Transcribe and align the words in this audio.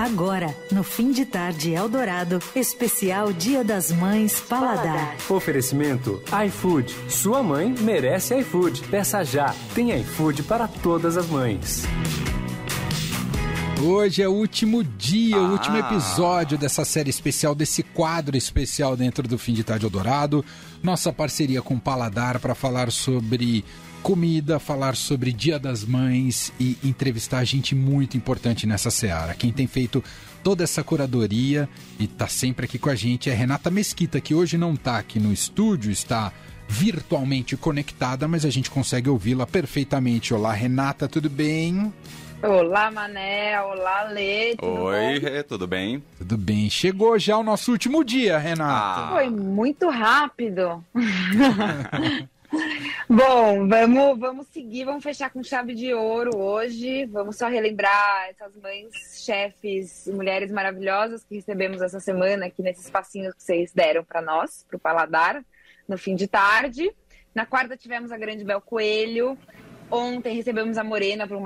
Agora, 0.00 0.56
no 0.72 0.82
fim 0.82 1.12
de 1.12 1.26
tarde 1.26 1.74
Eldorado, 1.74 2.40
especial 2.56 3.34
Dia 3.34 3.62
das 3.62 3.92
Mães 3.92 4.40
Paladar. 4.40 5.14
Oferecimento 5.28 6.22
iFood. 6.46 6.96
Sua 7.06 7.42
mãe 7.42 7.74
merece 7.82 8.34
iFood. 8.38 8.80
Peça 8.88 9.22
já. 9.22 9.54
Tem 9.74 9.94
iFood 10.00 10.44
para 10.44 10.66
todas 10.66 11.18
as 11.18 11.26
mães. 11.26 11.82
Hoje 13.82 14.22
é 14.22 14.28
o 14.28 14.32
último 14.32 14.82
dia, 14.82 15.36
ah. 15.36 15.40
o 15.40 15.52
último 15.52 15.76
ah. 15.76 15.80
episódio 15.80 16.56
dessa 16.56 16.82
série 16.82 17.10
especial, 17.10 17.54
desse 17.54 17.82
quadro 17.82 18.38
especial 18.38 18.96
dentro 18.96 19.28
do 19.28 19.36
Fim 19.38 19.52
de 19.52 19.62
Tarde 19.62 19.84
Eldorado. 19.84 20.42
Nossa 20.82 21.12
parceria 21.12 21.60
com 21.60 21.74
o 21.74 21.80
Paladar 21.80 22.38
para 22.38 22.54
falar 22.54 22.90
sobre 22.90 23.66
comida, 24.02 24.58
falar 24.58 24.96
sobre 24.96 25.32
Dia 25.32 25.58
das 25.58 25.84
Mães 25.84 26.52
e 26.58 26.76
entrevistar 26.82 27.44
gente 27.44 27.74
muito 27.74 28.16
importante 28.16 28.66
nessa 28.66 28.90
seara. 28.90 29.34
Quem 29.34 29.52
tem 29.52 29.66
feito 29.66 30.02
toda 30.42 30.64
essa 30.64 30.82
curadoria 30.82 31.68
e 31.98 32.04
está 32.04 32.26
sempre 32.26 32.64
aqui 32.64 32.78
com 32.78 32.88
a 32.90 32.94
gente 32.94 33.30
é 33.30 33.34
Renata 33.34 33.70
Mesquita, 33.70 34.20
que 34.20 34.34
hoje 34.34 34.56
não 34.56 34.74
está 34.74 34.98
aqui 34.98 35.20
no 35.20 35.32
estúdio, 35.32 35.90
está 35.90 36.32
virtualmente 36.68 37.56
conectada, 37.56 38.28
mas 38.28 38.44
a 38.44 38.50
gente 38.50 38.70
consegue 38.70 39.10
ouvi-la 39.10 39.46
perfeitamente. 39.46 40.32
Olá, 40.32 40.52
Renata, 40.52 41.08
tudo 41.08 41.28
bem? 41.28 41.92
Olá, 42.42 42.90
Mané. 42.90 43.60
Olá, 43.60 44.04
Lê. 44.04 44.56
Tudo 44.56 44.82
Oi, 44.84 45.20
bom? 45.20 45.42
tudo 45.46 45.66
bem? 45.66 46.02
Tudo 46.16 46.38
bem. 46.38 46.70
Chegou 46.70 47.18
já 47.18 47.36
o 47.36 47.42
nosso 47.42 47.70
último 47.70 48.02
dia, 48.02 48.38
Renata. 48.38 49.00
Ah. 49.00 49.10
Foi 49.12 49.28
muito 49.28 49.90
rápido. 49.90 50.82
Bom, 53.08 53.68
vamos, 53.68 54.18
vamos 54.18 54.46
seguir, 54.48 54.84
vamos 54.84 55.02
fechar 55.02 55.30
com 55.30 55.42
chave 55.42 55.74
de 55.74 55.94
ouro 55.94 56.36
hoje. 56.36 57.06
Vamos 57.06 57.36
só 57.36 57.48
relembrar 57.48 58.28
essas 58.28 58.54
mães, 58.56 59.24
chefes, 59.24 60.08
mulheres 60.08 60.50
maravilhosas 60.50 61.24
que 61.24 61.36
recebemos 61.36 61.80
essa 61.80 62.00
semana 62.00 62.46
aqui 62.46 62.62
nesses 62.62 62.84
espacinhos 62.84 63.34
que 63.34 63.42
vocês 63.42 63.72
deram 63.72 64.04
para 64.04 64.20
nós, 64.20 64.64
para 64.68 64.76
o 64.76 64.80
Paladar, 64.80 65.44
no 65.88 65.96
fim 65.96 66.14
de 66.14 66.26
tarde. 66.26 66.90
Na 67.34 67.46
quarta 67.46 67.76
tivemos 67.76 68.10
a 68.10 68.18
Grande 68.18 68.44
Bel 68.44 68.60
Coelho. 68.60 69.38
Ontem 69.90 70.34
recebemos 70.34 70.78
a 70.78 70.84
Morena 70.84 71.26
para 71.26 71.36
um 71.36 71.42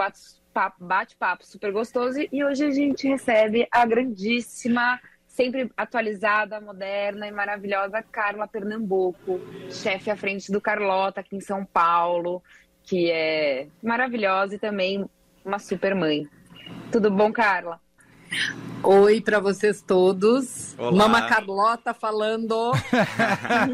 bate-papo 0.78 1.47
super 1.47 1.73
gostoso. 1.73 2.19
E 2.33 2.45
hoje 2.45 2.65
a 2.65 2.71
gente 2.71 3.06
recebe 3.06 3.67
a 3.71 3.84
grandíssima 3.84 5.00
sempre 5.35 5.71
atualizada, 5.77 6.61
moderna 6.61 7.27
e 7.27 7.33
maravilhosa 7.33 8.03
Carla 8.03 8.47
Pernambuco, 8.47 9.41
chefe 9.69 10.11
à 10.11 10.17
frente 10.17 10.51
do 10.51 10.61
Carlota 10.61 11.21
aqui 11.21 11.37
em 11.37 11.41
São 11.41 11.65
Paulo, 11.65 12.43
que 12.85 13.11
é 13.11 13.67
maravilhosa 13.83 14.55
e 14.55 14.59
também 14.59 15.05
uma 15.45 15.59
super 15.59 15.95
mãe. 15.95 16.29
Tudo 16.91 17.11
bom, 17.11 17.33
Carla? 17.33 17.81
Oi 18.83 19.21
para 19.21 19.41
vocês 19.41 19.81
todos. 19.81 20.75
Olá. 20.79 20.93
Mama 20.93 21.27
Carlota 21.27 21.95
falando. 21.95 22.73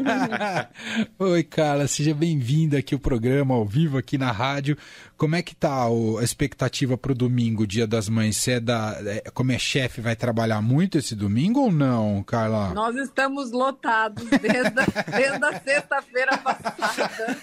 Oi, 1.19 1.43
Carla, 1.43 1.85
seja 1.87 2.13
bem-vinda 2.13 2.77
aqui 2.77 2.93
ao 2.93 2.99
programa 2.99 3.53
ao 3.53 3.65
vivo 3.65 3.97
aqui 3.97 4.17
na 4.17 4.31
rádio. 4.31 4.77
Como 5.21 5.35
é 5.35 5.43
que 5.43 5.55
tá 5.55 5.85
a 5.85 6.23
expectativa 6.23 6.97
para 6.97 7.11
o 7.11 7.13
domingo, 7.13 7.67
Dia 7.67 7.85
das 7.85 8.09
Mães? 8.09 8.37
Você 8.37 8.53
é 8.53 8.59
da, 8.59 8.97
é, 9.05 9.29
como 9.35 9.51
é 9.51 9.59
chefe, 9.59 10.01
vai 10.01 10.15
trabalhar 10.15 10.63
muito 10.63 10.97
esse 10.97 11.15
domingo 11.15 11.59
ou 11.59 11.71
não, 11.71 12.23
Carla? 12.23 12.73
Nós 12.73 12.95
estamos 12.95 13.51
lotados 13.51 14.27
desde, 14.27 14.71
desde 15.15 15.45
a 15.45 15.59
sexta-feira 15.59 16.37
passada. 16.39 17.37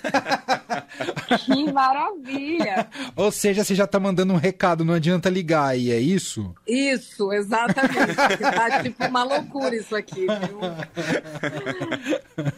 que 1.38 1.72
maravilha! 1.72 2.88
Ou 3.14 3.30
seja, 3.30 3.62
você 3.62 3.76
já 3.76 3.84
está 3.84 4.00
mandando 4.00 4.32
um 4.32 4.38
recado, 4.38 4.84
não 4.84 4.94
adianta 4.94 5.30
ligar 5.30 5.66
aí, 5.68 5.92
é 5.92 6.00
isso? 6.00 6.52
Isso, 6.66 7.32
exatamente. 7.32 8.12
tá 8.56 8.82
tipo 8.82 9.06
uma 9.06 9.22
loucura 9.22 9.76
isso 9.76 9.94
aqui, 9.94 10.26
viu? 10.26 10.58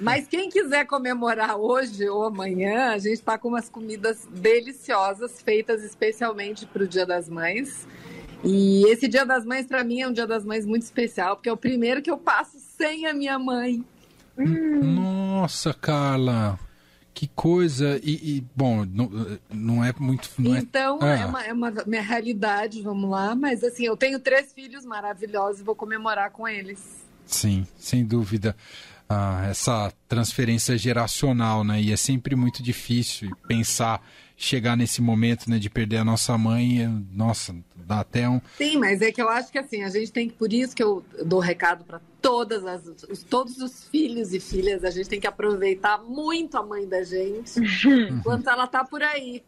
Mas 0.01 0.27
quem 0.27 0.49
quiser 0.49 0.87
comemorar 0.87 1.59
hoje 1.59 2.09
ou 2.09 2.25
amanhã, 2.25 2.93
a 2.93 2.97
gente 2.97 3.13
está 3.13 3.37
com 3.37 3.49
umas 3.49 3.69
comidas 3.69 4.27
deliciosas, 4.31 5.10
feitas 5.43 5.83
especialmente 5.83 6.67
para 6.67 6.85
o 6.85 6.89
Dia 6.89 7.05
das 7.05 7.29
Mães. 7.29 7.87
E 8.45 8.85
esse 8.89 9.07
Dia 9.09 9.27
das 9.27 9.45
Mães, 9.45 9.67
para 9.67 9.85
mim, 9.85 10.01
é 10.01 10.09
um 10.09 10.13
Dia 10.13 10.27
das 10.27 10.45
Mães 10.45 10.65
muito 10.65 10.83
especial, 10.83 11.37
porque 11.37 11.49
é 11.49 11.53
o 11.53 11.57
primeiro 11.57 12.01
que 12.01 12.11
eu 12.11 12.17
passo 12.19 12.59
sem 12.59 13.07
a 13.07 13.13
minha 13.13 13.39
mãe. 13.39 13.85
Hum. 14.39 14.95
Nossa, 14.95 15.75
Carla! 15.75 16.59
Que 17.13 17.27
coisa, 17.27 18.01
e, 18.03 18.37
e 18.37 18.47
bom, 18.57 18.85
não, 18.87 19.39
não, 19.53 19.85
é 19.85 19.93
muito. 19.99 20.31
Não 20.39 20.55
é- 20.55 20.61
então, 20.61 20.99
é, 21.03 21.21
é, 21.21 21.27
uma, 21.27 21.45
é 21.45 21.53
uma 21.53 21.71
minha 21.87 22.01
realidade, 22.01 22.81
vamos 22.81 23.11
lá, 23.11 23.35
mas 23.35 23.63
assim, 23.63 23.85
eu 23.85 23.97
tenho 23.97 24.19
três 24.19 24.55
filhos 24.55 24.87
maravilhosos 24.87 25.61
e 25.61 25.65
vou 25.65 25.75
comemorar 25.75 26.31
com 26.31 26.49
eles. 26.49 27.05
Sim, 27.27 27.67
sem 27.77 28.07
dúvida. 28.07 28.57
Ah, 29.07 29.49
essa 29.51 29.93
transferência 30.09 30.79
geracional, 30.79 31.65
né? 31.65 31.83
E 31.83 31.93
é 31.93 31.97
sempre 31.97 32.37
muito 32.37 32.63
difícil 32.63 33.37
pensar 33.47 34.01
chegar 34.41 34.75
nesse 34.75 35.03
momento, 35.03 35.51
né, 35.51 35.59
de 35.59 35.69
perder 35.69 35.99
a 35.99 36.05
nossa 36.05 36.37
mãe, 36.39 36.89
nossa, 37.13 37.55
dá 37.77 38.01
até 38.01 38.27
um. 38.27 38.41
Sim, 38.57 38.79
mas 38.79 39.03
é 39.03 39.13
que 39.13 39.21
eu 39.21 39.29
acho 39.29 39.53
que 39.53 39.59
assim, 39.59 39.83
a 39.83 39.91
gente 39.91 40.11
tem 40.11 40.29
que, 40.29 40.35
por 40.35 40.51
isso 40.51 40.75
que 40.75 40.83
eu 40.83 41.05
dou 41.23 41.41
recado 41.41 41.85
para 41.85 42.01
todas 42.23 42.65
as, 42.65 42.87
os, 42.87 43.23
todos 43.23 43.59
os 43.59 43.85
filhos 43.85 44.33
e 44.33 44.41
filhas, 44.41 44.83
a 44.83 44.91
gente 44.91 45.11
tem 45.11 45.21
que 45.21 45.27
aproveitar 45.27 45.99
muito 45.99 46.57
a 46.57 46.63
mãe 46.63 46.89
da 46.89 47.03
gente 47.03 47.61
enquanto 48.11 48.49
ela 48.49 48.67
tá 48.67 48.83
por 48.83 49.03
aí. 49.03 49.43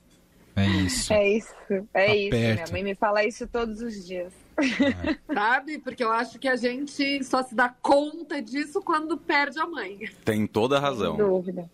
É 0.55 0.67
isso. 0.67 1.11
É 1.11 1.29
isso, 1.31 1.55
é 1.71 1.81
tá 1.91 2.07
isso. 2.15 2.31
Perto. 2.31 2.55
Minha 2.55 2.73
mãe 2.73 2.85
me 2.85 2.95
fala 2.95 3.25
isso 3.25 3.47
todos 3.47 3.81
os 3.81 4.07
dias. 4.07 4.35
É. 4.59 5.33
Sabe? 5.33 5.79
Porque 5.79 6.05
eu 6.05 6.13
acho 6.13 6.39
que 6.39 6.47
a 6.47 6.57
gente 6.57 7.25
só 7.25 7.43
se 7.43 7.55
dá 7.55 7.71
conta 7.71 8.43
disso 8.43 8.83
quando 8.83 9.17
perde 9.17 9.59
a 9.59 9.67
mãe. 9.67 10.01
Tem 10.23 10.47
toda 10.47 10.77
a 10.77 10.81
razão. 10.81 11.17
Sem 11.17 11.27
dúvida. 11.27 11.71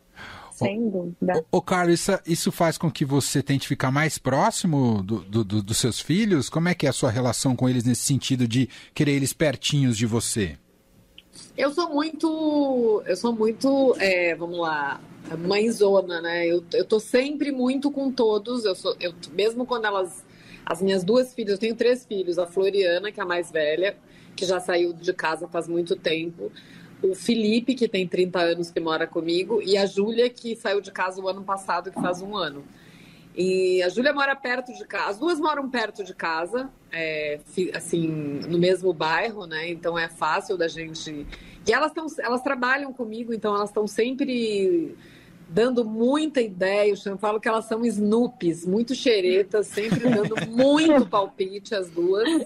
Sem 0.64 0.90
dúvida. 0.90 1.44
Ô, 1.50 1.62
Carlos, 1.62 2.00
isso, 2.00 2.18
isso, 2.26 2.52
faz 2.52 2.76
com 2.76 2.90
que 2.90 3.04
você 3.04 3.42
tente 3.42 3.68
ficar 3.68 3.90
mais 3.90 4.18
próximo 4.18 5.02
do, 5.02 5.20
do, 5.20 5.44
do, 5.44 5.62
dos 5.62 5.78
seus 5.78 6.00
filhos? 6.00 6.48
Como 6.48 6.68
é 6.68 6.74
que 6.74 6.86
é 6.86 6.88
a 6.88 6.92
sua 6.92 7.10
relação 7.10 7.54
com 7.54 7.68
eles 7.68 7.84
nesse 7.84 8.02
sentido 8.02 8.46
de 8.48 8.68
querer 8.94 9.12
eles 9.12 9.32
pertinhos 9.32 9.96
de 9.96 10.06
você? 10.06 10.58
Eu 11.56 11.70
sou 11.70 11.88
muito. 11.90 13.02
Eu 13.06 13.16
sou 13.16 13.32
muito. 13.32 13.94
É, 13.98 14.34
vamos 14.34 14.58
lá. 14.58 15.00
Mãezona, 15.38 16.20
né? 16.20 16.46
Eu, 16.46 16.64
eu 16.72 16.84
tô 16.84 16.98
sempre 16.98 17.52
muito 17.52 17.90
com 17.90 18.10
todos. 18.10 18.64
Eu 18.64 18.74
sou, 18.74 18.96
eu, 19.00 19.14
mesmo 19.32 19.64
quando 19.64 19.84
elas. 19.84 20.26
As 20.66 20.82
minhas 20.82 21.02
duas 21.02 21.32
filhas, 21.32 21.52
eu 21.52 21.58
tenho 21.58 21.74
três 21.74 22.04
filhos. 22.04 22.38
A 22.38 22.46
Floriana, 22.46 23.10
que 23.10 23.20
é 23.20 23.22
a 23.22 23.26
mais 23.26 23.50
velha, 23.50 23.96
que 24.36 24.44
já 24.44 24.60
saiu 24.60 24.92
de 24.92 25.12
casa 25.12 25.48
faz 25.48 25.66
muito 25.66 25.96
tempo 25.96 26.52
o 27.02 27.14
Felipe, 27.14 27.74
que 27.74 27.88
tem 27.88 28.06
30 28.06 28.38
anos, 28.38 28.70
que 28.70 28.80
mora 28.80 29.06
comigo, 29.06 29.62
e 29.62 29.76
a 29.76 29.86
Júlia, 29.86 30.28
que 30.28 30.56
saiu 30.56 30.80
de 30.80 30.90
casa 30.90 31.20
o 31.20 31.28
ano 31.28 31.42
passado, 31.42 31.90
que 31.90 32.00
faz 32.00 32.20
um 32.20 32.36
ano. 32.36 32.64
E 33.36 33.80
a 33.84 33.88
Júlia 33.88 34.12
mora 34.12 34.34
perto 34.34 34.72
de 34.74 34.84
casa, 34.84 35.10
as 35.10 35.18
duas 35.18 35.38
moram 35.38 35.70
perto 35.70 36.02
de 36.02 36.12
casa, 36.12 36.68
é, 36.90 37.38
assim, 37.72 38.08
no 38.08 38.58
mesmo 38.58 38.92
bairro, 38.92 39.46
né? 39.46 39.70
Então 39.70 39.96
é 39.96 40.08
fácil 40.08 40.56
da 40.56 40.66
gente. 40.66 41.24
E 41.64 41.72
elas, 41.72 41.92
tão, 41.92 42.06
elas 42.18 42.42
trabalham 42.42 42.92
comigo, 42.92 43.32
então 43.32 43.54
elas 43.54 43.70
estão 43.70 43.86
sempre 43.86 44.96
dando 45.48 45.84
muita 45.84 46.40
ideia. 46.40 46.92
Eu 47.06 47.16
falo 47.16 47.38
que 47.38 47.48
elas 47.48 47.66
são 47.66 47.84
Snoops, 47.84 48.66
muito 48.66 48.92
xeretas, 48.92 49.68
sempre 49.68 50.00
dando 50.00 50.34
muito 50.50 51.06
palpite, 51.06 51.76
as 51.76 51.88
duas. 51.88 52.44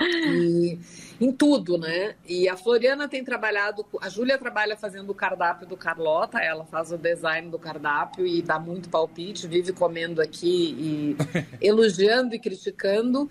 E 0.00 0.78
em 1.20 1.32
tudo, 1.32 1.78
né? 1.78 2.14
E 2.26 2.48
a 2.48 2.56
Floriana 2.56 3.08
tem 3.08 3.24
trabalhado, 3.24 3.86
a 4.00 4.08
Júlia 4.08 4.36
trabalha 4.36 4.76
fazendo 4.76 5.10
o 5.10 5.14
cardápio 5.14 5.66
do 5.66 5.76
Carlota, 5.76 6.38
ela 6.38 6.64
faz 6.64 6.92
o 6.92 6.98
design 6.98 7.50
do 7.50 7.58
cardápio 7.58 8.26
e 8.26 8.42
dá 8.42 8.58
muito 8.58 8.88
palpite, 8.88 9.46
vive 9.46 9.72
comendo 9.72 10.20
aqui 10.20 10.76
e 10.78 11.16
elogiando 11.64 12.34
e 12.34 12.38
criticando. 12.38 13.30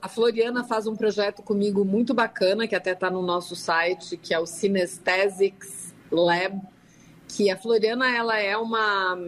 A, 0.00 0.08
Floriana 0.08 0.62
faz 0.62 0.86
um 0.86 0.94
projeto 0.94 1.42
comigo 1.42 1.84
muito 1.84 2.14
bacana, 2.14 2.66
que 2.66 2.76
até 2.76 2.92
está 2.92 3.10
no 3.10 3.22
nosso 3.22 3.56
site, 3.56 4.16
que 4.16 4.32
é 4.32 4.38
o 4.38 4.46
Synesthesics 4.46 5.92
Lab, 6.12 6.60
que 7.26 7.50
a 7.50 7.56
Floriana 7.56 8.08
ela 8.08 8.38
é 8.38 8.56
uma, 8.56 9.18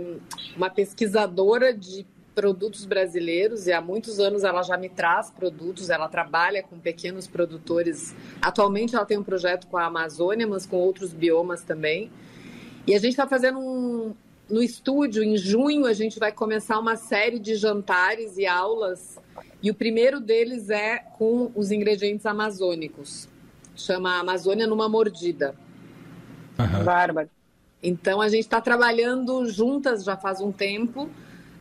uma 0.57 0.71
pesquisadora 0.71 1.75
de 1.75 2.07
produtos 2.37 2.85
brasileiros 2.85 3.67
e 3.67 3.73
há 3.73 3.81
muitos 3.81 4.21
anos 4.21 4.45
ela 4.45 4.63
já 4.63 4.77
me 4.77 4.91
traz 4.91 5.31
produtos, 5.31 5.89
ela 5.89 6.07
trabalha 6.07 6.63
com 6.63 6.79
pequenos 6.79 7.27
produtores. 7.27 8.15
Atualmente 8.43 8.95
ela 8.95 9.07
tem 9.07 9.17
um 9.17 9.23
projeto 9.23 9.67
com 9.67 9.79
a 9.79 9.87
Amazônia, 9.87 10.47
mas 10.47 10.67
com 10.67 10.77
outros 10.77 11.15
biomas 11.15 11.63
também. 11.63 12.11
E 12.87 12.95
a 12.95 12.99
gente 12.99 13.13
está 13.13 13.27
fazendo 13.27 13.59
um. 13.59 14.15
No 14.49 14.63
estúdio, 14.63 15.25
em 15.25 15.37
junho, 15.37 15.87
a 15.87 15.93
gente 15.93 16.21
vai 16.21 16.31
começar 16.31 16.79
uma 16.79 16.95
série 16.95 17.39
de 17.41 17.57
jantares 17.57 18.37
e 18.37 18.47
aulas. 18.47 19.19
E 19.61 19.71
o 19.71 19.75
primeiro 19.75 20.21
deles 20.21 20.71
é 20.71 20.99
com 20.99 21.51
os 21.57 21.73
ingredientes 21.73 22.27
amazônicos. 22.27 23.29
Chama 23.75 24.21
Amazônia 24.21 24.67
numa 24.67 24.89
Mordida. 24.89 25.57
Uhum. 26.59 26.85
Bárbaro. 26.85 27.31
Então 27.83 28.21
a 28.21 28.29
gente 28.29 28.43
está 28.43 28.61
trabalhando 28.61 29.47
juntas 29.47 30.05
já 30.05 30.17
faz 30.17 30.41
um 30.41 30.53
tempo 30.53 31.11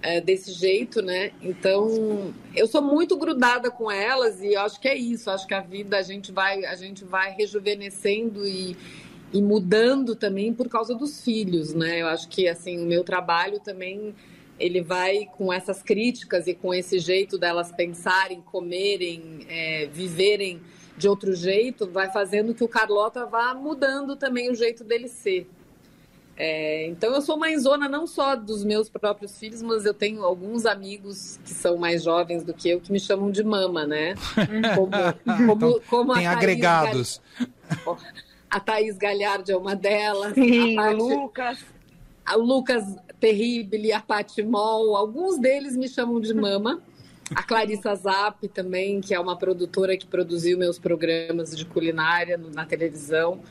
é, 0.06 0.22
desse 0.22 0.52
jeito, 0.52 1.02
né? 1.02 1.32
Então, 1.42 2.32
eu 2.56 2.68
sou 2.68 2.80
muito 2.80 3.18
grudada 3.18 3.72
com 3.72 3.90
elas 3.90 4.40
e 4.40 4.56
acho 4.56 4.80
que 4.80 4.88
é 4.88 4.96
isso. 4.96 5.32
Acho 5.32 5.48
que 5.48 5.54
a 5.56 5.62
vida 5.62 5.98
a 5.98 6.04
gente 6.04 6.32
vai, 6.32 6.64
a 6.64 6.76
gente 6.76 7.04
vai 7.04 7.32
rejuvenescendo 7.32 8.46
e, 8.46 8.78
e 9.34 9.42
mudando 9.42 10.16
também 10.16 10.54
por 10.54 10.70
causa 10.70 10.94
dos 10.94 11.24
filhos, 11.24 11.74
né? 11.74 12.04
Eu 12.04 12.08
acho 12.08 12.30
que 12.30 12.48
assim 12.48 12.80
o 12.84 12.86
meu 12.86 13.04
trabalho 13.04 13.60
também 13.60 14.14
ele 14.60 14.80
vai 14.80 15.28
com 15.36 15.52
essas 15.52 15.82
críticas 15.82 16.46
e 16.46 16.54
com 16.54 16.72
esse 16.72 17.00
jeito 17.00 17.36
delas 17.36 17.72
pensarem, 17.72 18.42
comerem, 18.42 19.40
é, 19.50 19.90
viverem 19.92 20.62
de 20.96 21.10
outro 21.10 21.34
jeito, 21.34 21.90
vai 21.90 22.12
fazendo 22.12 22.54
que 22.54 22.64
o 22.64 22.68
Carlota 22.68 23.26
vá 23.26 23.56
mudando 23.56 24.16
também 24.16 24.52
o 24.52 24.56
jeito 24.56 24.84
dele 24.84 25.08
ser. 25.08 25.50
É, 26.38 26.88
então 26.88 27.14
eu 27.14 27.22
sou 27.22 27.38
mãezona 27.38 27.88
não 27.88 28.06
só 28.06 28.36
dos 28.36 28.64
meus 28.64 28.90
próprios 28.90 29.40
filhos, 29.40 29.62
mas 29.62 29.86
eu 29.86 29.94
tenho 29.94 30.24
alguns 30.24 30.66
amigos 30.66 31.40
que 31.46 31.52
são 31.52 31.78
mais 31.78 32.04
jovens 32.04 32.44
do 32.44 32.54
que 32.54 32.70
eu 32.70 32.82
que 32.82 32.92
me 32.92 33.00
chamam 33.00 33.32
de 33.32 33.44
mama, 33.44 33.86
né? 33.86 34.16
Como, 34.76 35.58
como, 35.58 35.82
como 35.90 36.14
tem 36.14 36.28
agregados. 36.28 37.22
A 38.50 38.60
Thaís 38.60 38.98
Galhardi 38.98 39.52
é 39.52 39.58
uma 39.58 39.76
delas. 39.76 40.34
Sim, 40.34 40.78
a 40.78 40.84
Paty... 40.84 40.96
Lucas. 40.96 41.66
O 42.34 42.38
Lucas 42.38 42.84
Terrible, 43.20 43.92
a 43.92 44.00
Paty 44.00 44.44
Mol, 44.44 44.96
alguns 44.96 45.38
deles 45.38 45.76
me 45.76 45.90
chamam 45.90 46.22
de 46.22 46.34
mama. 46.34 46.82
A 47.34 47.44
Clarissa 47.44 47.94
Zap 47.96 48.48
também, 48.50 49.02
que 49.02 49.14
é 49.14 49.20
uma 49.20 49.36
produtora 49.36 49.98
que 49.98 50.06
produziu 50.06 50.58
meus 50.58 50.80
programas 50.80 51.56
de 51.56 51.66
culinária 51.66 52.38
na 52.38 52.66
televisão. 52.66 53.42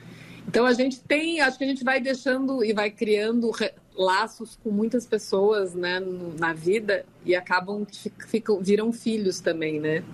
Então 0.46 0.66
a 0.66 0.72
gente 0.72 1.00
tem, 1.00 1.40
acho 1.40 1.58
que 1.58 1.64
a 1.64 1.66
gente 1.66 1.82
vai 1.82 2.00
deixando 2.00 2.64
e 2.64 2.72
vai 2.72 2.90
criando 2.90 3.50
laços 3.96 4.58
com 4.62 4.70
muitas 4.70 5.06
pessoas, 5.06 5.74
né, 5.74 6.00
na 6.38 6.52
vida 6.52 7.06
e 7.24 7.34
acabam 7.34 7.86
ficam 8.28 8.60
viram 8.60 8.92
filhos 8.92 9.40
também, 9.40 9.80
né? 9.80 10.04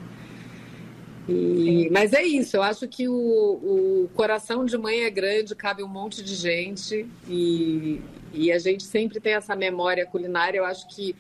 E, 1.29 1.89
mas 1.91 2.13
é 2.13 2.23
isso, 2.23 2.57
eu 2.57 2.63
acho 2.63 2.89
que 2.89 3.09
o, 3.09 3.15
o, 3.15 4.11
coração 4.15 4.65
de 4.65 4.77
mãe 4.77 5.05
é 5.05 5.11
grande, 5.11 5.55
cabe 5.55 5.83
um 5.83 5.89
monte 5.89 6.25
de 6.25 6.35
gente 6.35 7.07
e, 7.29 8.01
e 8.33 8.51
a 8.51 8.59
gente 8.59 8.83
sempre 8.83 9.21
tem 9.21 9.35
essa 9.35 9.55
memória 9.55 10.05
culinária. 10.05 10.59
Eu 10.59 10.65
acho 10.65 10.89
que 10.89 11.15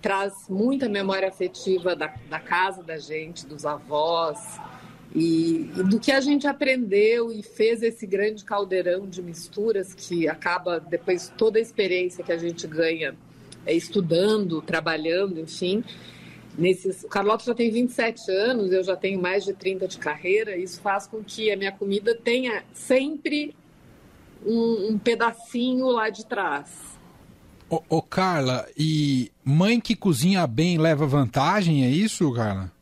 traz 0.00 0.46
muita 0.48 0.88
memória 0.88 1.26
afetiva 1.26 1.96
da, 1.96 2.14
da 2.30 2.38
casa 2.38 2.82
da 2.82 2.96
gente, 2.96 3.44
dos 3.44 3.66
avós, 3.66 4.38
e, 5.14 5.70
e, 5.76 5.82
do 5.82 5.98
que 5.98 6.12
a 6.12 6.20
gente 6.20 6.46
aprendeu 6.46 7.32
e 7.32 7.42
fez 7.42 7.82
esse 7.82 8.06
grande 8.06 8.44
caldeirão 8.44 9.06
de 9.06 9.22
misturas 9.22 9.94
que 9.94 10.28
acaba 10.28 10.78
depois 10.78 11.32
toda 11.36 11.58
a 11.58 11.62
experiência 11.62 12.24
que 12.24 12.32
a 12.32 12.36
gente 12.36 12.66
ganha 12.66 13.14
é, 13.64 13.74
estudando, 13.74 14.60
trabalhando, 14.62 15.40
enfim. 15.40 15.82
Nesses, 16.58 17.04
o 17.04 17.08
Carlota 17.08 17.44
já 17.44 17.54
tem 17.54 17.70
27 17.70 18.30
anos, 18.30 18.72
eu 18.72 18.82
já 18.82 18.96
tenho 18.96 19.20
mais 19.20 19.44
de 19.44 19.52
30 19.52 19.88
de 19.88 19.98
carreira, 19.98 20.56
isso 20.56 20.80
faz 20.80 21.06
com 21.06 21.22
que 21.22 21.50
a 21.50 21.56
minha 21.56 21.72
comida 21.72 22.14
tenha 22.14 22.64
sempre 22.72 23.54
um, 24.44 24.92
um 24.92 24.98
pedacinho 24.98 25.86
lá 25.88 26.08
de 26.08 26.24
trás. 26.24 26.96
Ô, 27.68 27.82
ô, 27.88 28.00
Carla, 28.00 28.66
e 28.78 29.30
mãe 29.44 29.80
que 29.80 29.96
cozinha 29.96 30.46
bem 30.46 30.78
leva 30.78 31.04
vantagem, 31.06 31.84
é 31.84 31.88
isso, 31.88 32.32
Carla? 32.32 32.72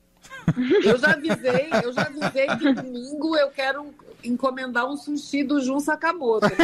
Eu 0.84 0.98
já 0.98 1.12
avisei, 1.12 1.70
eu 1.82 1.92
já 1.92 2.02
avisei 2.02 2.46
que 2.58 2.72
domingo 2.72 3.36
eu 3.36 3.50
quero 3.50 3.94
encomendar 4.24 4.86
um 4.86 4.96
sushi 4.96 5.44
do 5.44 5.60
Jun 5.60 5.80
Sakamoto. 5.80 6.46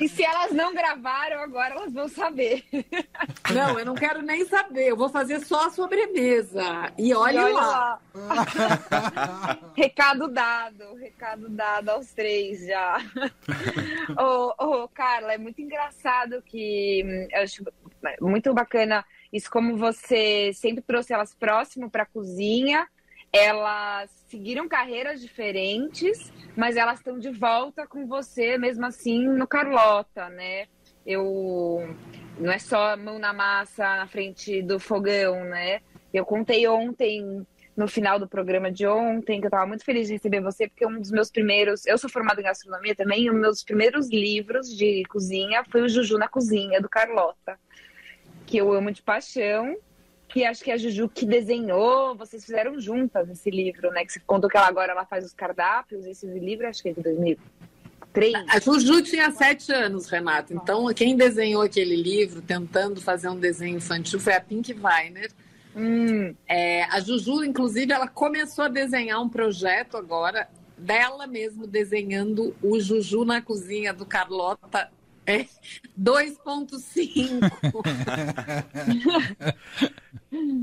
e 0.00 0.08
se 0.08 0.24
elas 0.24 0.52
não 0.52 0.74
gravaram, 0.74 1.40
agora 1.40 1.74
elas 1.74 1.92
vão 1.92 2.08
saber. 2.08 2.64
Não, 3.52 3.78
eu 3.78 3.84
não 3.84 3.94
quero 3.94 4.22
nem 4.22 4.46
saber. 4.46 4.88
Eu 4.88 4.96
vou 4.96 5.10
fazer 5.10 5.40
só 5.40 5.66
a 5.66 5.70
sobremesa. 5.70 6.92
E 6.96 7.14
olha, 7.14 7.44
olha 7.44 7.54
lá. 7.54 8.00
lá. 8.14 9.58
recado 9.76 10.28
dado, 10.28 10.94
recado 10.96 11.48
dado 11.50 11.90
aos 11.90 12.12
três 12.12 12.66
já. 12.66 12.98
Ô, 14.18 14.54
oh, 14.58 14.82
oh, 14.84 14.88
Carla, 14.88 15.34
é 15.34 15.38
muito 15.38 15.60
engraçado 15.60 16.42
que 16.42 17.02
hum, 17.04 17.28
eu 17.30 17.42
acho 17.42 17.64
muito 18.20 18.54
bacana 18.54 19.04
isso 19.32 19.50
como 19.50 19.76
você 19.76 20.52
sempre 20.54 20.82
trouxe 20.82 21.12
elas 21.12 21.34
próximo 21.34 21.90
para 21.90 22.04
a 22.04 22.06
cozinha. 22.06 22.86
Elas 23.32 24.10
seguiram 24.28 24.66
carreiras 24.68 25.20
diferentes, 25.20 26.32
mas 26.56 26.76
elas 26.76 26.98
estão 26.98 27.18
de 27.18 27.30
volta 27.30 27.86
com 27.86 28.06
você, 28.06 28.56
mesmo 28.56 28.86
assim, 28.86 29.26
no 29.26 29.46
Carlota, 29.46 30.30
né? 30.30 30.66
Eu 31.04 31.94
não 32.38 32.50
é 32.50 32.58
só 32.58 32.96
mão 32.96 33.18
na 33.18 33.32
massa 33.32 33.82
na 33.96 34.06
frente 34.06 34.62
do 34.62 34.80
fogão, 34.80 35.44
né? 35.44 35.80
Eu 36.12 36.24
contei 36.24 36.66
ontem, 36.66 37.46
no 37.76 37.86
final 37.86 38.18
do 38.18 38.26
programa 38.26 38.72
de 38.72 38.86
ontem, 38.86 39.40
que 39.40 39.46
eu 39.46 39.48
estava 39.48 39.66
muito 39.66 39.84
feliz 39.84 40.06
de 40.06 40.14
receber 40.14 40.40
você, 40.40 40.66
porque 40.66 40.86
um 40.86 40.98
dos 40.98 41.10
meus 41.10 41.30
primeiros. 41.30 41.84
Eu 41.86 41.98
sou 41.98 42.08
formada 42.08 42.40
em 42.40 42.44
gastronomia 42.44 42.94
também, 42.94 43.28
um 43.28 43.34
dos 43.34 43.42
meus 43.42 43.62
primeiros 43.62 44.08
livros 44.10 44.74
de 44.74 45.02
cozinha 45.04 45.64
foi 45.70 45.82
o 45.82 45.88
Juju 45.88 46.16
na 46.16 46.28
Cozinha, 46.28 46.80
do 46.80 46.88
Carlota 46.88 47.58
que 48.48 48.56
eu 48.56 48.72
amo 48.72 48.90
de 48.90 49.02
paixão, 49.02 49.76
que 50.26 50.42
acho 50.42 50.64
que 50.64 50.70
é 50.70 50.74
a 50.74 50.78
Juju 50.78 51.10
que 51.10 51.26
desenhou, 51.26 52.16
vocês 52.16 52.42
fizeram 52.44 52.80
juntas 52.80 53.28
esse 53.28 53.50
livro, 53.50 53.90
né? 53.90 54.06
Que 54.06 54.12
você 54.14 54.20
contou 54.20 54.48
que 54.48 54.56
ela 54.56 54.66
agora 54.66 54.92
ela 54.92 55.04
faz 55.04 55.24
os 55.24 55.34
cardápios, 55.34 56.06
esse 56.06 56.26
livro 56.26 56.66
acho 56.66 56.82
que 56.82 56.88
é 56.88 56.92
de 56.94 57.02
2003. 57.02 58.34
A 58.48 58.58
Juju 58.58 59.02
tinha 59.02 59.30
sete 59.30 59.70
anos, 59.70 60.08
Renato. 60.08 60.54
Então, 60.54 60.86
quem 60.94 61.14
desenhou 61.14 61.60
aquele 61.60 61.94
livro, 61.94 62.40
tentando 62.40 63.02
fazer 63.02 63.28
um 63.28 63.38
desenho 63.38 63.76
infantil, 63.76 64.18
foi 64.18 64.32
a 64.32 64.40
Pink 64.40 64.72
Weiner. 64.72 65.30
Hum. 65.76 66.34
É, 66.48 66.84
a 66.84 67.00
Juju, 67.00 67.44
inclusive, 67.44 67.92
ela 67.92 68.08
começou 68.08 68.64
a 68.64 68.68
desenhar 68.68 69.20
um 69.20 69.28
projeto 69.28 69.98
agora 69.98 70.48
dela 70.78 71.26
mesmo 71.26 71.66
desenhando 71.66 72.56
o 72.62 72.80
Juju 72.80 73.24
na 73.24 73.42
cozinha 73.42 73.92
do 73.92 74.06
Carlota 74.06 74.90
é 75.28 75.46
2.5. 76.00 77.50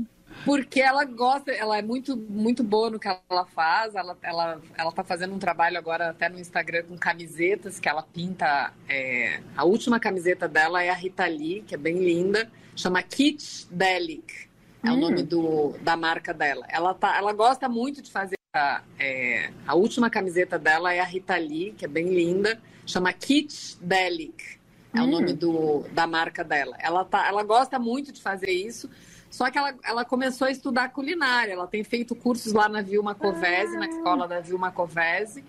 Porque 0.44 0.80
ela 0.80 1.04
gosta, 1.04 1.50
ela 1.50 1.78
é 1.78 1.82
muito, 1.82 2.16
muito 2.16 2.62
boa 2.62 2.90
no 2.90 3.00
que 3.00 3.08
ela 3.08 3.46
faz. 3.46 3.94
Ela, 3.94 4.16
ela, 4.22 4.60
ela 4.76 4.92
tá 4.92 5.02
fazendo 5.02 5.34
um 5.34 5.38
trabalho 5.38 5.78
agora 5.78 6.10
até 6.10 6.28
no 6.28 6.38
Instagram 6.38 6.84
com 6.84 6.98
camisetas 6.98 7.80
que 7.80 7.88
ela 7.88 8.02
pinta. 8.02 8.72
É, 8.88 9.40
a 9.56 9.64
última 9.64 9.98
camiseta 9.98 10.46
dela 10.46 10.82
é 10.82 10.90
a 10.90 10.94
Rita 10.94 11.26
Lee, 11.26 11.62
que 11.66 11.74
é 11.74 11.78
bem 11.78 11.98
linda, 11.98 12.50
chama 12.74 13.02
Kit 13.02 13.66
Delic. 13.70 14.46
É 14.84 14.90
hum. 14.90 14.94
o 14.94 14.96
nome 14.96 15.22
do, 15.22 15.74
da 15.80 15.96
marca 15.96 16.34
dela. 16.34 16.66
Ela, 16.68 16.92
tá, 16.94 17.16
ela 17.16 17.32
gosta 17.32 17.68
muito 17.68 18.02
de 18.02 18.10
fazer. 18.10 18.36
A, 18.54 18.82
é, 18.98 19.50
a 19.66 19.74
última 19.74 20.08
camiseta 20.08 20.58
dela 20.58 20.92
é 20.92 21.00
a 21.00 21.04
Rita 21.04 21.36
Lee, 21.36 21.74
que 21.76 21.84
é 21.84 21.88
bem 21.88 22.14
linda, 22.14 22.60
chama 22.86 23.12
Kit 23.12 23.76
Delic. 23.80 24.55
É 24.96 25.00
hum. 25.00 25.04
o 25.04 25.06
nome 25.06 25.32
do, 25.32 25.84
da 25.92 26.06
marca 26.06 26.42
dela. 26.42 26.76
Ela, 26.78 27.04
tá, 27.04 27.26
ela 27.26 27.42
gosta 27.42 27.78
muito 27.78 28.12
de 28.12 28.22
fazer 28.22 28.50
isso, 28.50 28.88
só 29.30 29.50
que 29.50 29.58
ela, 29.58 29.74
ela 29.84 30.04
começou 30.04 30.46
a 30.46 30.50
estudar 30.50 30.90
culinária. 30.90 31.52
Ela 31.52 31.66
tem 31.66 31.84
feito 31.84 32.14
cursos 32.14 32.52
lá 32.52 32.68
na 32.68 32.80
Vilma 32.82 33.14
Covese, 33.14 33.76
ah. 33.76 33.80
na 33.80 33.86
escola 33.86 34.26
da 34.26 34.40
Vilma 34.40 34.70
Covese. 34.70 35.44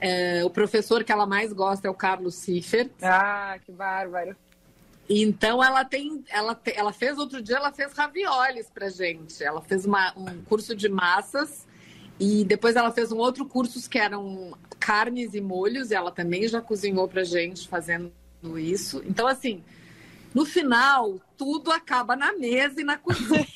É, 0.00 0.44
o 0.44 0.50
professor 0.50 1.02
que 1.02 1.12
ela 1.12 1.26
mais 1.26 1.52
gosta 1.52 1.88
é 1.88 1.90
o 1.90 1.94
Carlos 1.94 2.34
Ciffer. 2.34 2.90
Ah, 3.02 3.58
que 3.64 3.72
bárbaro. 3.72 4.36
Então 5.08 5.62
ela 5.62 5.84
tem, 5.84 6.24
ela, 6.30 6.54
te, 6.54 6.72
ela 6.74 6.92
fez 6.92 7.18
outro 7.18 7.42
dia, 7.42 7.56
ela 7.56 7.72
fez 7.72 7.92
ravioles 7.92 8.70
pra 8.72 8.88
gente. 8.88 9.42
Ela 9.42 9.60
fez 9.60 9.84
uma, 9.84 10.12
um 10.16 10.42
curso 10.44 10.74
de 10.74 10.88
massas 10.88 11.66
e 12.18 12.44
depois 12.44 12.76
ela 12.76 12.90
fez 12.90 13.12
um 13.12 13.18
outro 13.18 13.44
curso 13.46 13.88
que 13.88 13.98
eram 13.98 14.52
carnes 14.78 15.34
e 15.34 15.40
molhos. 15.40 15.90
E 15.90 15.94
ela 15.94 16.10
também 16.10 16.46
já 16.48 16.60
cozinhou 16.60 17.06
pra 17.06 17.24
gente 17.24 17.68
fazendo 17.68 18.12
isso. 18.58 19.02
Então, 19.06 19.26
assim, 19.26 19.62
no 20.34 20.44
final, 20.44 21.20
tudo 21.36 21.70
acaba 21.70 22.16
na 22.16 22.32
mesa 22.32 22.80
e 22.80 22.84
na 22.84 22.98
cozinha. 22.98 23.38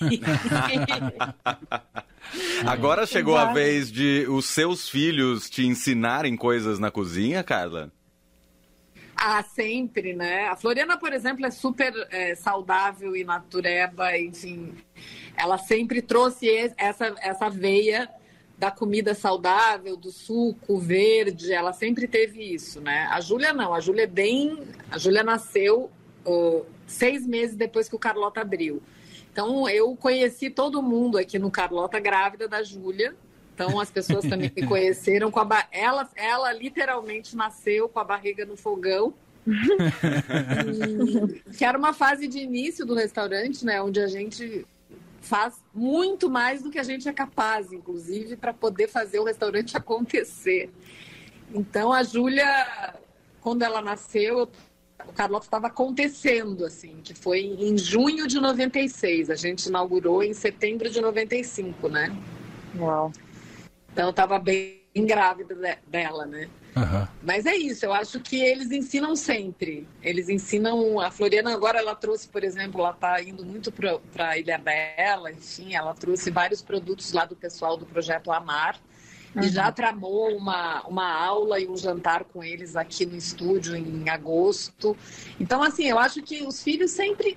Agora 2.66 3.06
chegou 3.06 3.36
a 3.36 3.52
vez 3.52 3.90
de 3.90 4.26
os 4.28 4.46
seus 4.46 4.88
filhos 4.88 5.50
te 5.50 5.66
ensinarem 5.66 6.36
coisas 6.36 6.78
na 6.78 6.90
cozinha, 6.90 7.42
Carla? 7.42 7.90
Ah, 9.16 9.42
sempre, 9.42 10.14
né? 10.14 10.46
A 10.46 10.54
Floriana, 10.54 10.96
por 10.96 11.12
exemplo, 11.12 11.44
é 11.44 11.50
super 11.50 11.92
é, 12.10 12.36
saudável 12.36 13.16
e 13.16 13.24
natureba, 13.24 14.16
enfim. 14.16 14.72
Ela 15.36 15.58
sempre 15.58 16.00
trouxe 16.00 16.72
essa, 16.76 17.12
essa 17.20 17.50
veia 17.50 18.08
da 18.58 18.72
comida 18.72 19.14
saudável, 19.14 19.96
do 19.96 20.10
suco 20.10 20.78
verde, 20.78 21.52
ela 21.52 21.72
sempre 21.72 22.08
teve 22.08 22.42
isso, 22.42 22.80
né? 22.80 23.06
A 23.10 23.20
Júlia 23.20 23.52
não, 23.52 23.72
a 23.72 23.80
Júlia 23.80 24.02
é 24.02 24.06
bem. 24.06 24.58
A 24.90 24.98
Júlia 24.98 25.22
nasceu 25.22 25.90
uh, 26.26 26.66
seis 26.84 27.24
meses 27.24 27.54
depois 27.54 27.88
que 27.88 27.94
o 27.94 27.98
Carlota 27.98 28.40
abriu. 28.40 28.82
Então 29.32 29.68
eu 29.68 29.94
conheci 29.94 30.50
todo 30.50 30.82
mundo 30.82 31.16
aqui 31.16 31.38
no 31.38 31.52
Carlota 31.52 32.00
grávida 32.00 32.48
da 32.48 32.62
Júlia. 32.62 33.14
Então 33.54 33.78
as 33.78 33.92
pessoas 33.92 34.24
também 34.28 34.50
me 34.54 34.66
conheceram 34.66 35.30
com 35.30 35.38
a 35.38 35.44
ba... 35.44 35.68
ela, 35.70 36.08
ela 36.16 36.52
literalmente 36.52 37.36
nasceu 37.36 37.88
com 37.88 38.00
a 38.00 38.04
barriga 38.04 38.44
no 38.44 38.56
fogão. 38.56 39.14
que 41.56 41.64
era 41.64 41.78
uma 41.78 41.94
fase 41.94 42.26
de 42.26 42.38
início 42.38 42.84
do 42.84 42.94
restaurante, 42.94 43.64
né? 43.64 43.80
Onde 43.80 44.00
a 44.00 44.08
gente 44.08 44.66
faz 45.20 45.62
muito 45.74 46.30
mais 46.30 46.62
do 46.62 46.70
que 46.70 46.78
a 46.78 46.82
gente 46.82 47.08
é 47.08 47.12
capaz, 47.12 47.72
inclusive, 47.72 48.36
para 48.36 48.54
poder 48.54 48.88
fazer 48.88 49.18
o 49.18 49.24
restaurante 49.24 49.76
acontecer. 49.78 50.70
Então, 51.52 51.92
a 51.92 52.02
Júlia, 52.02 52.94
quando 53.40 53.62
ela 53.62 53.80
nasceu, 53.80 54.48
o 55.06 55.12
Carlota 55.12 55.46
estava 55.46 55.68
acontecendo, 55.68 56.64
assim, 56.64 57.00
que 57.02 57.14
foi 57.14 57.40
em 57.40 57.78
junho 57.78 58.26
de 58.26 58.40
96. 58.40 59.30
A 59.30 59.34
gente 59.34 59.66
inaugurou 59.66 60.22
em 60.22 60.34
setembro 60.34 60.90
de 60.90 61.00
95, 61.00 61.88
né? 61.88 62.14
Uau. 62.76 63.12
Então, 63.92 64.10
estava 64.10 64.38
bem 64.38 64.78
grávida 64.94 65.54
dela, 65.86 66.26
né? 66.26 66.48
Uhum. 66.76 67.06
Mas 67.22 67.46
é 67.46 67.56
isso, 67.56 67.84
eu 67.84 67.92
acho 67.92 68.20
que 68.20 68.40
eles 68.40 68.70
ensinam 68.70 69.16
sempre. 69.16 69.86
Eles 70.02 70.28
ensinam. 70.28 71.00
A 71.00 71.10
Floriana 71.10 71.52
agora 71.52 71.78
ela 71.78 71.94
trouxe, 71.94 72.28
por 72.28 72.44
exemplo, 72.44 72.80
ela 72.80 72.90
está 72.90 73.20
indo 73.22 73.44
muito 73.44 73.72
para 73.72 74.28
a 74.28 74.38
Ilha 74.38 74.58
Bela, 74.58 75.30
enfim, 75.32 75.74
ela 75.74 75.94
trouxe 75.94 76.30
vários 76.30 76.62
produtos 76.62 77.12
lá 77.12 77.24
do 77.24 77.36
pessoal 77.36 77.76
do 77.76 77.86
projeto 77.86 78.30
Amar. 78.30 78.78
Uhum. 79.34 79.42
E 79.42 79.48
já 79.48 79.70
tramou 79.70 80.34
uma, 80.36 80.82
uma 80.86 81.12
aula 81.12 81.60
e 81.60 81.68
um 81.68 81.76
jantar 81.76 82.24
com 82.24 82.42
eles 82.42 82.76
aqui 82.76 83.04
no 83.04 83.16
estúdio 83.16 83.76
em 83.76 84.08
agosto. 84.08 84.96
Então, 85.38 85.62
assim, 85.62 85.86
eu 85.86 85.98
acho 85.98 86.22
que 86.22 86.42
os 86.42 86.62
filhos 86.62 86.92
sempre 86.92 87.36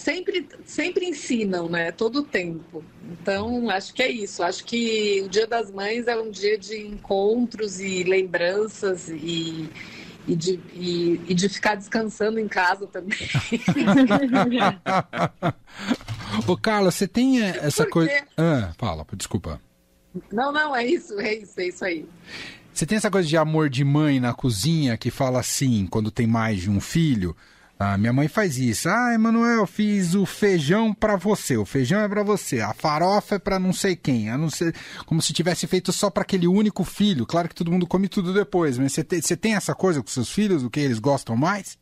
sempre, 0.00 0.48
sempre 0.64 1.06
ensinam, 1.06 1.68
né? 1.68 1.92
Todo 1.92 2.20
o 2.20 2.22
tempo. 2.22 2.82
Então, 3.12 3.68
acho 3.70 3.92
que 3.92 4.02
é 4.02 4.10
isso. 4.10 4.42
Acho 4.42 4.64
que 4.64 5.22
o 5.24 5.28
Dia 5.28 5.46
das 5.46 5.70
Mães 5.70 6.06
é 6.06 6.18
um 6.18 6.30
dia 6.30 6.58
de 6.58 6.78
encontros 6.78 7.80
e 7.80 8.02
lembranças 8.02 9.08
e, 9.08 9.68
e, 10.26 10.34
de, 10.34 10.60
e, 10.72 11.20
e 11.28 11.34
de 11.34 11.48
ficar 11.48 11.74
descansando 11.74 12.38
em 12.38 12.48
casa 12.48 12.86
também. 12.86 13.18
Ô, 16.48 16.56
Carla, 16.56 16.90
você 16.90 17.06
tem 17.06 17.42
eh, 17.42 17.58
essa 17.62 17.86
coisa. 17.86 18.10
Ah, 18.36 18.72
fala, 18.78 19.06
desculpa. 19.14 19.60
Não, 20.32 20.50
não, 20.50 20.74
é 20.74 20.86
isso, 20.86 21.20
é 21.20 21.34
isso, 21.34 21.60
é 21.60 21.68
isso 21.68 21.84
aí. 21.84 22.08
Você 22.72 22.86
tem 22.86 22.96
essa 22.96 23.10
coisa 23.10 23.28
de 23.28 23.36
amor 23.36 23.68
de 23.68 23.84
mãe 23.84 24.18
na 24.18 24.32
cozinha 24.32 24.96
que 24.96 25.10
fala 25.10 25.40
assim, 25.40 25.86
quando 25.86 26.10
tem 26.10 26.26
mais 26.26 26.60
de 26.60 26.70
um 26.70 26.80
filho? 26.80 27.36
Ah, 27.82 27.96
minha 27.96 28.12
mãe 28.12 28.28
faz 28.28 28.58
isso. 28.58 28.90
Ah, 28.90 29.14
Emanuel, 29.14 29.66
fiz 29.66 30.14
o 30.14 30.26
feijão 30.26 30.92
para 30.92 31.16
você. 31.16 31.56
O 31.56 31.64
feijão 31.64 31.98
é 32.02 32.06
para 32.06 32.22
você. 32.22 32.60
A 32.60 32.74
farofa 32.74 33.36
é 33.36 33.38
para 33.38 33.58
não 33.58 33.72
sei 33.72 33.96
quem. 33.96 34.28
A 34.28 34.36
não 34.36 34.50
sei, 34.50 34.70
como 35.06 35.22
se 35.22 35.32
tivesse 35.32 35.66
feito 35.66 35.90
só 35.90 36.10
para 36.10 36.22
aquele 36.22 36.46
único 36.46 36.84
filho. 36.84 37.24
Claro 37.24 37.48
que 37.48 37.54
todo 37.54 37.72
mundo 37.72 37.86
come 37.86 38.06
tudo 38.06 38.34
depois, 38.34 38.76
mas 38.76 38.92
você 38.92 39.02
tem, 39.02 39.22
você 39.22 39.34
tem 39.34 39.54
essa 39.54 39.74
coisa 39.74 40.02
com 40.02 40.08
seus 40.08 40.30
filhos, 40.30 40.62
o 40.62 40.68
que 40.68 40.78
eles 40.78 40.98
gostam 40.98 41.34
mais? 41.34 41.78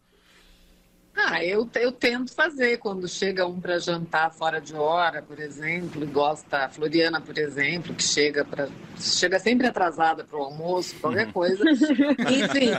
Ah, 1.16 1.44
eu, 1.44 1.68
eu 1.74 1.90
tento 1.90 2.32
fazer 2.32 2.78
quando 2.78 3.08
chega 3.08 3.44
um 3.44 3.60
para 3.60 3.80
jantar 3.80 4.30
fora 4.30 4.60
de 4.60 4.74
hora, 4.74 5.20
por 5.20 5.40
exemplo, 5.40 6.04
e 6.04 6.06
gosta, 6.06 6.66
a 6.66 6.68
Floriana, 6.68 7.20
por 7.20 7.36
exemplo, 7.36 7.92
que 7.92 8.04
chega 8.04 8.44
para 8.44 8.68
chega 9.00 9.40
sempre 9.40 9.66
atrasada 9.66 10.22
para 10.22 10.38
o 10.38 10.42
almoço, 10.42 10.94
qualquer 11.00 11.26
uhum. 11.26 11.32
coisa. 11.32 11.64
Enfim, 11.68 12.70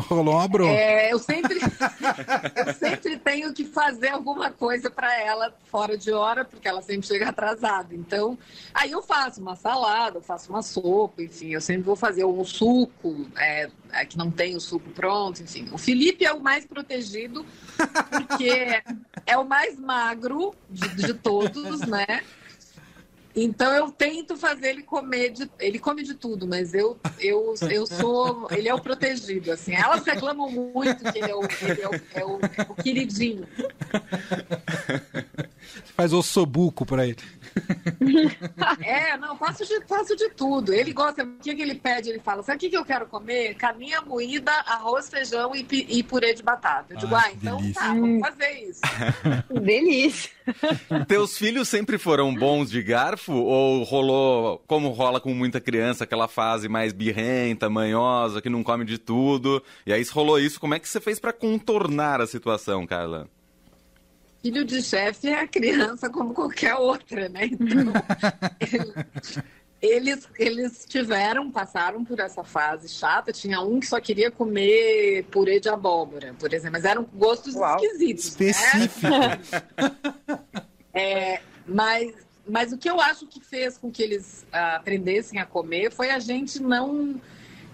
Rolou 0.08 0.34
uma 0.34 0.48
bronca. 0.48 0.72
É, 0.72 1.12
eu 1.12 1.18
sempre, 1.18 1.58
eu 2.56 2.74
sempre 2.74 3.16
tenho 3.18 3.52
que 3.52 3.64
fazer 3.64 4.08
alguma 4.08 4.50
coisa 4.50 4.90
para 4.90 5.20
ela 5.20 5.52
fora 5.70 5.96
de 5.96 6.12
hora, 6.12 6.44
porque 6.44 6.68
ela 6.68 6.82
sempre 6.82 7.06
chega 7.06 7.28
atrasada. 7.28 7.94
Então, 7.94 8.38
aí 8.72 8.90
eu 8.90 9.02
faço 9.02 9.40
uma 9.40 9.56
salada, 9.56 10.18
eu 10.18 10.22
faço 10.22 10.50
uma 10.50 10.62
sopa, 10.62 11.22
enfim, 11.22 11.50
eu 11.50 11.60
sempre 11.60 11.82
vou 11.82 11.96
fazer 11.96 12.24
um 12.24 12.44
suco, 12.44 13.26
é, 13.36 13.70
é, 13.92 14.04
que 14.04 14.16
não 14.16 14.30
tem 14.30 14.56
o 14.56 14.60
suco 14.60 14.90
pronto, 14.90 15.42
enfim. 15.42 15.68
O 15.72 15.78
Felipe 15.78 16.24
é 16.24 16.32
o 16.32 16.40
mais 16.40 16.64
protegido, 16.64 17.44
porque 18.10 18.82
é 19.26 19.36
o 19.36 19.44
mais 19.44 19.78
magro 19.78 20.54
de, 20.70 20.88
de 20.96 21.14
todos, 21.14 21.80
né? 21.80 22.22
Então 23.34 23.72
eu 23.72 23.90
tento 23.90 24.36
fazer 24.36 24.70
ele 24.70 24.82
comer 24.82 25.30
de, 25.30 25.50
ele 25.60 25.78
come 25.78 26.02
de 26.02 26.14
tudo, 26.14 26.46
mas 26.46 26.74
eu 26.74 26.98
eu, 27.20 27.54
eu 27.70 27.86
sou 27.86 28.48
ele 28.50 28.68
é 28.68 28.74
o 28.74 28.80
protegido 28.80 29.52
assim. 29.52 29.74
Elas 29.74 30.04
reclamam 30.04 30.50
muito 30.50 31.12
que 31.12 31.18
ele 31.18 31.30
é 31.30 31.34
o, 31.34 31.42
ele 31.42 31.82
é 31.82 31.88
o, 31.88 31.94
é 31.94 32.24
o, 32.24 32.40
é 32.40 32.66
o 32.68 32.74
queridinho. 32.74 33.46
Faz 35.94 36.12
o 36.12 36.22
sobuco 36.22 36.86
para 36.86 37.06
ele. 37.06 37.18
É, 38.84 39.16
não, 39.16 39.36
faço 39.36 39.64
de, 39.64 39.80
faço 39.86 40.16
de 40.16 40.30
tudo. 40.30 40.72
Ele 40.72 40.92
gosta, 40.92 41.24
o 41.24 41.38
que, 41.38 41.54
que 41.54 41.62
ele 41.62 41.74
pede? 41.74 42.10
Ele 42.10 42.18
fala: 42.18 42.42
sabe 42.42 42.56
o 42.56 42.60
que, 42.60 42.70
que 42.70 42.76
eu 42.76 42.84
quero 42.84 43.06
comer? 43.06 43.54
Caminha 43.54 44.00
moída, 44.00 44.52
arroz, 44.66 45.08
feijão 45.08 45.54
e, 45.54 45.66
e 45.70 46.02
purê 46.02 46.34
de 46.34 46.42
batata. 46.42 46.94
Eu 46.94 46.98
digo, 46.98 47.14
ah, 47.14 47.22
ah 47.24 47.32
então 47.32 47.56
delícia. 47.56 47.80
tá, 47.80 47.88
vamos 47.88 48.20
fazer 48.20 48.50
isso. 48.68 48.80
delícia. 49.62 50.30
Teus 51.06 51.36
filhos 51.36 51.68
sempre 51.68 51.98
foram 51.98 52.34
bons 52.34 52.70
de 52.70 52.82
garfo? 52.82 53.32
Ou 53.32 53.82
rolou, 53.84 54.62
como 54.66 54.90
rola 54.90 55.20
com 55.20 55.34
muita 55.34 55.60
criança, 55.60 56.04
aquela 56.04 56.28
fase 56.28 56.68
mais 56.68 56.92
birrenta, 56.92 57.68
manhosa, 57.68 58.40
que 58.40 58.48
não 58.48 58.62
come 58.62 58.84
de 58.84 58.98
tudo? 58.98 59.62
E 59.86 59.92
aí, 59.92 60.04
se 60.04 60.12
rolou 60.12 60.38
isso, 60.38 60.60
como 60.60 60.74
é 60.74 60.78
que 60.78 60.88
você 60.88 61.00
fez 61.00 61.18
para 61.18 61.32
contornar 61.32 62.20
a 62.20 62.26
situação, 62.26 62.86
Carla? 62.86 63.28
Filho 64.42 64.64
de 64.64 64.82
chefe 64.82 65.28
é 65.28 65.40
a 65.40 65.46
criança 65.46 66.08
como 66.08 66.32
qualquer 66.32 66.74
outra, 66.74 67.28
né? 67.28 67.46
Então, 67.46 67.92
eles, 69.80 70.28
eles 70.38 70.84
tiveram, 70.88 71.50
passaram 71.50 72.04
por 72.04 72.18
essa 72.20 72.42
fase 72.44 72.88
chata. 72.88 73.32
Tinha 73.32 73.60
um 73.60 73.80
que 73.80 73.86
só 73.86 74.00
queria 74.00 74.30
comer 74.30 75.24
purê 75.24 75.60
de 75.60 75.68
abóbora, 75.68 76.34
por 76.38 76.52
exemplo, 76.52 76.72
mas 76.72 76.84
eram 76.84 77.04
gostos 77.14 77.54
Uau. 77.54 77.76
esquisitos. 77.76 78.26
Específico. 78.26 79.08
Né? 79.08 79.40
é, 80.94 81.40
mas, 81.66 82.14
mas 82.48 82.72
o 82.72 82.78
que 82.78 82.90
eu 82.90 83.00
acho 83.00 83.26
que 83.26 83.40
fez 83.40 83.76
com 83.78 83.90
que 83.90 84.02
eles 84.02 84.46
ah, 84.52 84.76
aprendessem 84.76 85.40
a 85.40 85.46
comer 85.46 85.90
foi 85.92 86.10
a 86.10 86.18
gente 86.18 86.60
não. 86.60 87.20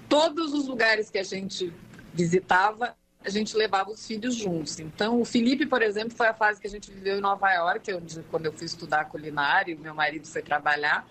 Todos 0.06 0.52
os 0.52 0.66
lugares 0.66 1.08
que 1.08 1.18
a 1.18 1.24
gente 1.24 1.72
visitava, 2.12 2.94
a 3.24 3.30
gente 3.30 3.56
levava 3.56 3.90
os 3.90 4.06
filhos 4.06 4.34
juntos. 4.34 4.78
Então, 4.78 5.20
o 5.20 5.24
Felipe, 5.24 5.64
por 5.64 5.80
exemplo, 5.82 6.14
foi 6.14 6.26
a 6.26 6.34
fase 6.34 6.60
que 6.60 6.66
a 6.66 6.70
gente 6.70 6.90
viveu 6.90 7.16
em 7.18 7.20
Nova 7.20 7.50
York, 7.52 7.92
onde, 7.94 8.22
quando 8.30 8.46
eu 8.46 8.52
fui 8.52 8.66
estudar 8.66 9.06
culinária 9.06 9.72
e 9.72 9.76
meu 9.76 9.94
marido 9.94 10.26
foi 10.26 10.42
trabalhar. 10.42 11.06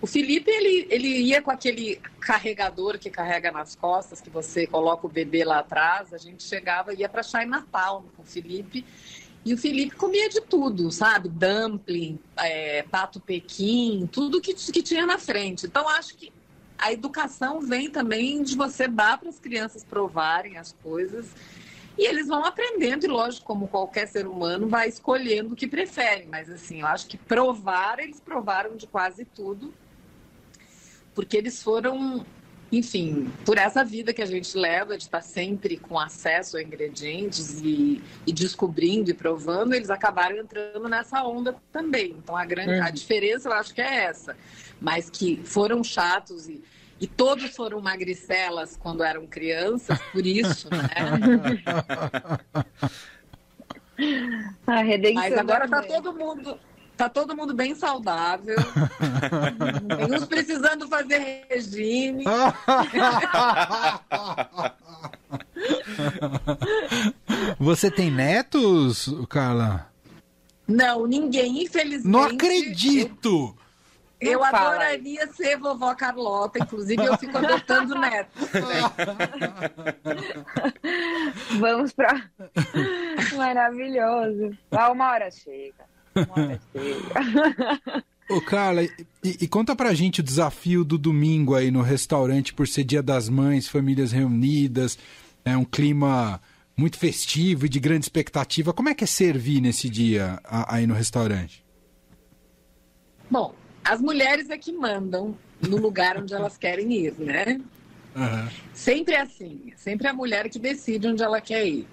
O 0.00 0.06
Felipe, 0.06 0.50
ele, 0.50 0.86
ele 0.90 1.08
ia 1.08 1.40
com 1.40 1.50
aquele 1.50 1.96
carregador 2.20 2.98
que 2.98 3.08
carrega 3.08 3.50
nas 3.50 3.74
costas, 3.74 4.20
que 4.20 4.28
você 4.28 4.66
coloca 4.66 5.06
o 5.06 5.10
bebê 5.10 5.44
lá 5.44 5.60
atrás. 5.60 6.12
A 6.12 6.18
gente 6.18 6.42
chegava, 6.42 6.92
ia 6.92 7.08
para 7.08 7.22
Natal 7.46 8.04
com 8.14 8.22
o 8.22 8.26
Felipe. 8.26 8.84
E 9.44 9.54
o 9.54 9.58
Felipe 9.58 9.96
comia 9.96 10.28
de 10.28 10.42
tudo, 10.42 10.90
sabe? 10.90 11.28
Dumpling, 11.30 12.18
é, 12.36 12.82
pato 12.82 13.20
pequim, 13.20 14.06
tudo 14.10 14.40
que, 14.40 14.54
que 14.54 14.82
tinha 14.82 15.06
na 15.06 15.18
frente. 15.18 15.66
Então, 15.66 15.88
acho 15.88 16.14
que 16.16 16.30
a 16.78 16.92
educação 16.92 17.60
vem 17.60 17.90
também 17.90 18.42
de 18.42 18.56
você 18.56 18.86
dar 18.86 19.18
para 19.18 19.28
as 19.28 19.38
crianças 19.38 19.84
provarem 19.84 20.56
as 20.58 20.72
coisas 20.82 21.26
e 21.96 22.06
eles 22.06 22.26
vão 22.26 22.44
aprendendo, 22.44 23.04
e 23.04 23.08
lógico, 23.08 23.46
como 23.46 23.68
qualquer 23.68 24.08
ser 24.08 24.26
humano, 24.26 24.68
vai 24.68 24.88
escolhendo 24.88 25.54
o 25.54 25.56
que 25.56 25.66
prefere. 25.66 26.26
Mas 26.26 26.50
assim, 26.50 26.80
eu 26.80 26.86
acho 26.86 27.06
que 27.06 27.16
provar, 27.16 28.00
eles 28.00 28.20
provaram 28.20 28.76
de 28.76 28.86
quase 28.86 29.24
tudo, 29.24 29.72
porque 31.14 31.36
eles 31.36 31.62
foram, 31.62 32.26
enfim, 32.72 33.30
por 33.44 33.58
essa 33.58 33.84
vida 33.84 34.12
que 34.12 34.20
a 34.20 34.26
gente 34.26 34.58
leva, 34.58 34.96
de 34.96 35.04
estar 35.04 35.22
sempre 35.22 35.76
com 35.76 35.96
acesso 35.96 36.56
a 36.56 36.62
ingredientes 36.62 37.60
e, 37.62 38.02
e 38.26 38.32
descobrindo 38.32 39.10
e 39.10 39.14
provando, 39.14 39.72
eles 39.72 39.88
acabaram 39.88 40.36
entrando 40.36 40.88
nessa 40.88 41.22
onda 41.22 41.54
também. 41.70 42.16
Então 42.18 42.36
a 42.36 42.44
grande 42.44 42.80
a 42.80 42.86
uhum. 42.86 42.92
diferença 42.92 43.48
eu 43.48 43.52
acho 43.52 43.72
que 43.72 43.80
é 43.80 44.06
essa. 44.06 44.36
Mas 44.80 45.10
que 45.10 45.40
foram 45.44 45.82
chatos 45.82 46.48
e 46.48 46.62
e 47.00 47.06
todos 47.06 47.54
foram 47.54 47.80
magricelas 47.80 48.76
quando 48.76 49.02
eram 49.02 49.26
crianças, 49.26 49.98
por 50.12 50.24
isso, 50.24 50.68
né? 50.70 50.88
A 54.66 54.82
redenção 54.82 55.22
Mas 55.22 55.38
agora 55.38 55.68
tá 55.68 55.80
todo 55.82 56.12
mundo 56.12 56.58
tá 56.96 57.08
todo 57.08 57.36
mundo 57.36 57.54
bem 57.54 57.72
saudável. 57.74 58.56
Tem 59.96 60.16
uns 60.16 60.24
precisando 60.24 60.88
fazer 60.88 61.44
regime. 61.48 62.24
Você 67.58 67.90
tem 67.90 68.10
netos, 68.10 69.14
Carla? 69.28 69.90
Não, 70.66 71.06
ninguém, 71.06 71.64
infelizmente. 71.64 72.10
Não 72.10 72.22
acredito! 72.22 73.54
Eu 74.26 74.44
adoraria 74.44 75.26
ser 75.28 75.58
vovó 75.58 75.94
Carlota, 75.94 76.58
inclusive 76.58 77.04
eu 77.04 77.16
fico 77.18 77.38
adotando 77.38 77.98
netos. 77.98 78.48
Vamos 81.58 81.92
para 81.92 82.30
maravilhoso. 83.36 84.56
Ah, 84.70 84.90
uma 84.90 85.10
hora 85.10 85.30
chega. 85.30 85.84
Uma 86.14 86.44
hora 86.44 86.60
chega. 86.72 88.04
Ô, 88.30 88.40
Carla, 88.40 88.82
e, 88.82 88.90
e, 89.22 89.46
conta 89.46 89.76
pra 89.76 89.92
gente 89.92 90.20
o 90.20 90.22
desafio 90.22 90.82
do 90.82 90.96
domingo 90.96 91.54
aí 91.54 91.70
no 91.70 91.82
restaurante 91.82 92.54
por 92.54 92.66
ser 92.66 92.82
dia 92.82 93.02
das 93.02 93.28
mães, 93.28 93.68
famílias 93.68 94.12
reunidas. 94.12 94.98
É 95.44 95.54
um 95.54 95.64
clima 95.64 96.40
muito 96.74 96.98
festivo 96.98 97.66
e 97.66 97.68
de 97.68 97.78
grande 97.78 98.06
expectativa. 98.06 98.72
Como 98.72 98.88
é 98.88 98.94
que 98.94 99.04
é 99.04 99.06
servir 99.06 99.60
nesse 99.60 99.90
dia 99.90 100.40
aí 100.44 100.86
no 100.86 100.94
restaurante? 100.94 101.62
Bom, 103.30 103.54
as 103.84 104.00
mulheres 104.00 104.50
é 104.50 104.56
que 104.56 104.72
mandam 104.72 105.36
no 105.60 105.76
lugar 105.76 106.16
onde 106.18 106.34
elas 106.34 106.56
querem 106.56 106.92
ir, 106.92 107.14
né? 107.18 107.60
Uhum. 108.16 108.48
Sempre 108.72 109.14
é 109.14 109.20
assim, 109.20 109.72
sempre 109.76 110.06
é 110.06 110.10
a 110.10 110.14
mulher 110.14 110.48
que 110.48 110.58
decide 110.58 111.08
onde 111.08 111.22
ela 111.22 111.40
quer 111.40 111.66
ir. 111.66 111.86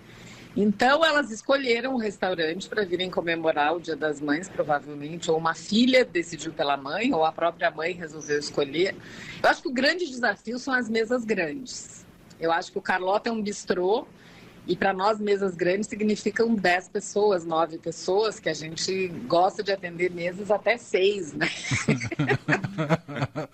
Então 0.55 1.03
elas 1.03 1.31
escolheram 1.31 1.93
um 1.93 1.97
restaurante 1.97 2.67
para 2.67 2.83
virem 2.83 3.09
comemorar 3.09 3.75
o 3.75 3.79
Dia 3.79 3.95
das 3.95 4.19
Mães, 4.19 4.49
provavelmente, 4.49 5.31
ou 5.31 5.37
uma 5.37 5.53
filha 5.53 6.03
decidiu 6.03 6.51
pela 6.51 6.75
mãe, 6.75 7.13
ou 7.13 7.23
a 7.23 7.31
própria 7.31 7.71
mãe 7.71 7.93
resolveu 7.93 8.37
escolher. 8.37 8.95
Eu 9.41 9.49
acho 9.49 9.61
que 9.61 9.69
o 9.69 9.73
grande 9.73 10.05
desafio 10.05 10.59
são 10.59 10.73
as 10.73 10.89
mesas 10.89 11.23
grandes. 11.23 12.05
Eu 12.39 12.51
acho 12.51 12.71
que 12.71 12.77
o 12.77 12.81
Carlota 12.81 13.29
é 13.29 13.31
um 13.31 13.41
bistrô 13.41 14.05
e 14.67 14.75
para 14.75 14.93
nós, 14.93 15.19
mesas 15.19 15.55
grandes 15.55 15.87
significam 15.87 16.53
10 16.53 16.89
pessoas, 16.89 17.45
9 17.45 17.79
pessoas, 17.79 18.39
que 18.39 18.47
a 18.47 18.53
gente 18.53 19.07
gosta 19.27 19.63
de 19.63 19.71
atender 19.71 20.11
mesas 20.11 20.51
até 20.51 20.77
6, 20.77 21.33
né? 21.33 21.47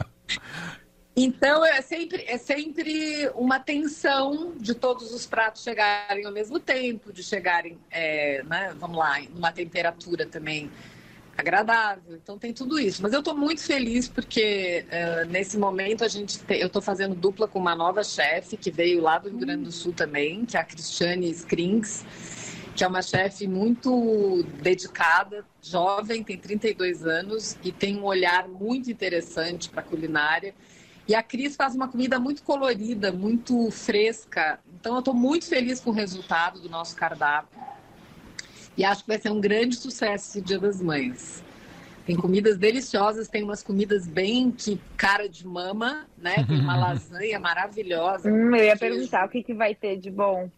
então, 1.16 1.66
é 1.66 1.82
sempre, 1.82 2.26
é 2.28 2.38
sempre 2.38 3.32
uma 3.36 3.60
tensão 3.60 4.54
de 4.58 4.76
todos 4.76 5.14
os 5.14 5.26
pratos 5.26 5.64
chegarem 5.64 6.26
ao 6.26 6.32
mesmo 6.32 6.60
tempo, 6.60 7.14
de 7.14 7.24
chegarem, 7.24 7.78
é, 7.90 8.44
né, 8.44 8.76
vamos 8.78 8.98
lá, 8.98 9.22
numa 9.34 9.54
temperatura 9.54 10.26
também 10.26 10.70
agradável. 11.38 12.16
Então 12.16 12.38
tem 12.38 12.52
tudo 12.52 12.80
isso. 12.80 13.02
Mas 13.02 13.14
eu 13.14 13.20
estou 13.20 13.36
muito 13.36 13.62
feliz 13.62 14.08
porque 14.08 14.86
uh, 14.88 15.30
nesse 15.30 15.58
momento 15.58 16.04
a 16.04 16.08
gente 16.08 16.40
te... 16.40 16.60
eu 16.60 16.68
estou 16.68 16.82
fazendo 16.82 17.14
dupla 17.14 17.48
com 17.48 17.60
uma 17.60 17.76
nova 17.76 18.04
chefe 18.04 18.58
que 18.58 18.72
veio 18.72 19.02
lá 19.02 19.20
do 19.20 19.30
Rio 19.30 19.38
Grande 19.38 19.64
do 19.64 19.72
Sul 19.72 19.94
também, 19.94 20.46
que 20.46 20.58
é 20.58 20.60
a 20.60 20.64
Cristiane 20.64 21.30
Springs, 21.30 22.04
que 22.76 22.84
é 22.84 22.88
uma 22.88 23.02
chefe 23.02 23.48
muito 23.48 24.44
dedicada, 24.62 25.46
jovem, 25.62 26.24
tem 26.24 26.38
32 26.38 27.06
anos 27.06 27.58
e 27.64 27.72
tem 27.72 27.98
um 27.98 28.04
olhar 28.04 28.48
muito 28.48 28.90
interessante 28.90 29.70
para 29.70 29.84
culinária. 29.84 30.56
E 31.08 31.16
a 31.16 31.24
Cris 31.24 31.56
faz 31.56 31.74
uma 31.74 31.88
comida 31.88 32.20
muito 32.20 32.44
colorida, 32.44 33.12
muito 33.14 33.72
fresca. 33.72 34.60
Então 34.80 34.94
eu 34.94 35.00
estou 35.00 35.14
muito 35.14 35.46
feliz 35.46 35.80
com 35.80 35.92
o 35.92 35.94
resultado 35.94 36.60
do 36.60 36.68
nosso 36.68 36.96
cardápio. 36.96 37.67
E 38.78 38.86
acho 38.86 39.02
que 39.02 39.08
vai 39.08 39.20
ser 39.20 39.32
um 39.32 39.42
grande 39.42 39.76
sucesso 39.76 40.30
esse 40.30 40.42
Dia 40.42 40.60
das 40.60 40.80
Mães. 40.80 41.44
Tem 42.06 42.16
comidas 42.16 42.58
deliciosas, 42.58 43.28
tem 43.28 43.44
umas 43.44 43.64
comidas 43.64 44.08
bem 44.08 44.52
que 44.52 44.80
cara 44.96 45.28
de 45.28 45.46
mama, 45.46 46.06
né? 46.18 46.46
Tem 46.48 46.60
uma 46.60 46.78
lasanha 46.80 47.40
maravilhosa. 47.40 48.30
Hum, 48.30 48.56
eu 48.56 48.64
ia 48.64 48.78
queijo. 48.78 48.96
perguntar 48.96 49.26
o 49.26 49.30
que, 49.30 49.44
que 49.44 49.54
vai 49.54 49.74
ter 49.74 49.98
de 49.98 50.12
bom. 50.12 50.50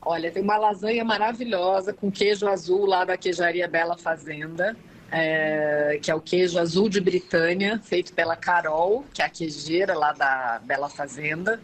Olha, 0.00 0.32
tem 0.32 0.42
uma 0.42 0.56
lasanha 0.56 1.04
maravilhosa 1.04 1.92
com 1.92 2.10
queijo 2.10 2.48
azul 2.48 2.86
lá 2.86 3.04
da 3.04 3.16
queijaria 3.16 3.68
Bela 3.68 3.96
Fazenda, 3.96 4.74
é, 5.12 6.00
que 6.02 6.10
é 6.10 6.14
o 6.14 6.20
queijo 6.20 6.58
azul 6.58 6.88
de 6.88 7.00
Britânia, 7.00 7.78
feito 7.78 8.12
pela 8.12 8.34
Carol, 8.34 9.04
que 9.14 9.22
é 9.22 9.26
a 9.26 9.28
queijeira 9.28 9.94
lá 9.94 10.12
da 10.12 10.60
Bela 10.64 10.88
Fazenda 10.88 11.60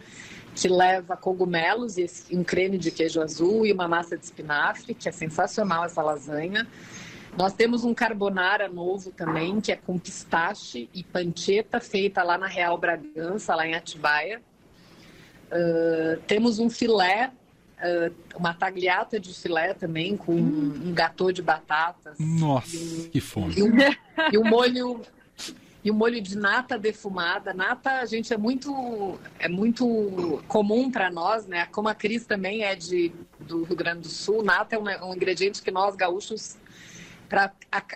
que 0.59 0.67
leva 0.67 1.15
cogumelos 1.15 1.97
e 1.97 2.05
um 2.33 2.43
creme 2.43 2.77
de 2.77 2.91
queijo 2.91 3.21
azul 3.21 3.65
e 3.65 3.71
uma 3.71 3.87
massa 3.87 4.17
de 4.17 4.25
espinafre, 4.25 4.93
que 4.93 5.07
é 5.07 5.11
sensacional 5.11 5.85
essa 5.85 6.01
lasanha. 6.01 6.67
Nós 7.37 7.53
temos 7.53 7.85
um 7.85 7.93
carbonara 7.93 8.67
novo 8.67 9.11
também, 9.11 9.61
que 9.61 9.71
é 9.71 9.77
com 9.77 9.97
pistache 9.97 10.89
e 10.93 11.01
panceta, 11.01 11.79
feita 11.79 12.23
lá 12.23 12.37
na 12.37 12.47
Real 12.47 12.77
Bragança, 12.77 13.55
lá 13.55 13.65
em 13.65 13.73
Atibaia. 13.73 14.41
Uh, 15.49 16.19
temos 16.27 16.59
um 16.59 16.69
filé, 16.69 17.31
uh, 17.77 18.13
uma 18.35 18.53
tagliata 18.53 19.17
de 19.17 19.33
filé 19.33 19.73
também, 19.73 20.17
com 20.17 20.33
hum. 20.33 20.81
um 20.87 20.93
gatô 20.93 21.31
de 21.31 21.41
batatas. 21.41 22.17
Nossa, 22.19 22.75
um, 22.75 23.09
que 23.09 23.21
fome! 23.21 23.53
E 23.55 23.63
um, 23.63 23.71
e 24.33 24.37
um 24.37 24.43
molho 24.43 25.01
e 25.83 25.89
o 25.89 25.93
molho 25.93 26.21
de 26.21 26.37
nata 26.37 26.77
defumada. 26.77 27.53
Nata, 27.53 27.99
a 27.99 28.05
gente 28.05 28.33
é 28.33 28.37
muito 28.37 29.17
é 29.39 29.47
muito 29.47 30.43
comum 30.47 30.91
para 30.91 31.09
nós, 31.09 31.45
né? 31.45 31.65
Como 31.67 31.87
a 31.87 31.95
Cris 31.95 32.25
também 32.25 32.63
é 32.63 32.75
de 32.75 33.13
do 33.39 33.63
Rio 33.63 33.75
Grande 33.75 34.01
do 34.01 34.09
Sul, 34.09 34.43
nata 34.43 34.75
é 34.75 34.79
um, 34.79 35.09
um 35.09 35.15
ingrediente 35.15 35.61
que 35.61 35.71
nós 35.71 35.95
gaúchos 35.95 36.57
pra, 37.29 37.51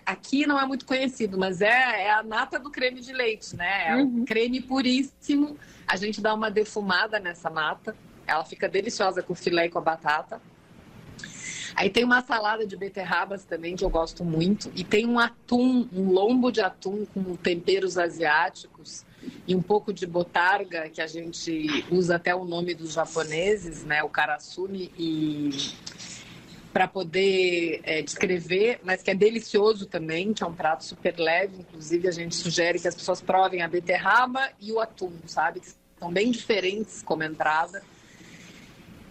aqui 0.06 0.46
não 0.46 0.60
é 0.60 0.66
muito 0.66 0.86
conhecido, 0.86 1.38
mas 1.38 1.60
é, 1.60 2.04
é 2.04 2.12
a 2.12 2.22
nata 2.22 2.60
do 2.60 2.70
creme 2.70 3.02
de 3.02 3.12
leite, 3.12 3.56
né? 3.56 3.88
É 3.90 3.96
uhum. 3.96 4.22
um 4.22 4.26
creme 4.26 4.62
puríssimo. 4.62 5.58
A 5.88 5.98
gente 5.98 6.22
dá 6.22 6.34
uma 6.34 6.52
defumada 6.52 7.20
nessa 7.20 7.50
nata. 7.50 7.96
Ela 8.26 8.46
fica 8.46 8.70
deliciosa 8.70 9.22
com 9.22 9.34
filé 9.36 9.66
e 9.66 9.70
com 9.70 9.80
a 9.80 9.82
batata. 9.82 10.40
Aí 11.76 11.90
tem 11.90 12.04
uma 12.04 12.22
salada 12.22 12.66
de 12.66 12.76
beterrabas 12.76 13.44
também 13.44 13.76
que 13.76 13.84
eu 13.84 13.90
gosto 13.90 14.24
muito. 14.24 14.72
E 14.76 14.84
tem 14.84 15.06
um 15.06 15.20
atum, 15.20 15.88
um 15.94 16.12
lombo 16.12 16.52
de 16.52 16.62
atum 16.62 17.06
com 17.14 17.36
temperos 17.36 17.98
asiáticos 17.98 19.06
e 19.48 19.56
um 19.56 19.62
pouco 19.62 19.94
de 19.94 20.06
botarga, 20.06 20.90
que 20.90 21.02
a 21.02 21.08
gente 21.08 21.86
usa 21.92 22.16
até 22.16 22.36
o 22.36 22.46
nome 22.46 22.74
dos 22.74 22.94
japoneses, 22.94 23.84
né? 23.84 24.04
O 24.04 24.10
karasumi 24.10 24.92
e 24.98 25.50
para 26.74 26.88
poder 26.88 27.82
é, 27.84 28.02
descrever, 28.02 28.80
mas 28.84 29.04
que 29.04 29.12
é 29.12 29.16
delicioso 29.16 29.86
também, 29.86 30.34
que 30.34 30.44
é 30.44 30.48
um 30.48 30.54
prato 30.54 30.84
super 30.84 31.16
leve. 31.20 31.58
Inclusive, 31.60 32.08
a 32.08 32.12
gente 32.12 32.36
sugere 32.36 32.80
que 32.80 32.88
as 32.88 32.96
pessoas 32.96 33.22
provem 33.22 33.62
a 33.62 33.68
beterraba 33.68 34.50
e 34.60 34.72
o 34.72 34.80
atum, 34.80 35.12
sabe? 35.28 35.60
Que 35.60 35.68
são 36.00 36.12
bem 36.12 36.32
diferentes 36.32 37.04
como 37.04 37.24
entrada. 37.24 37.84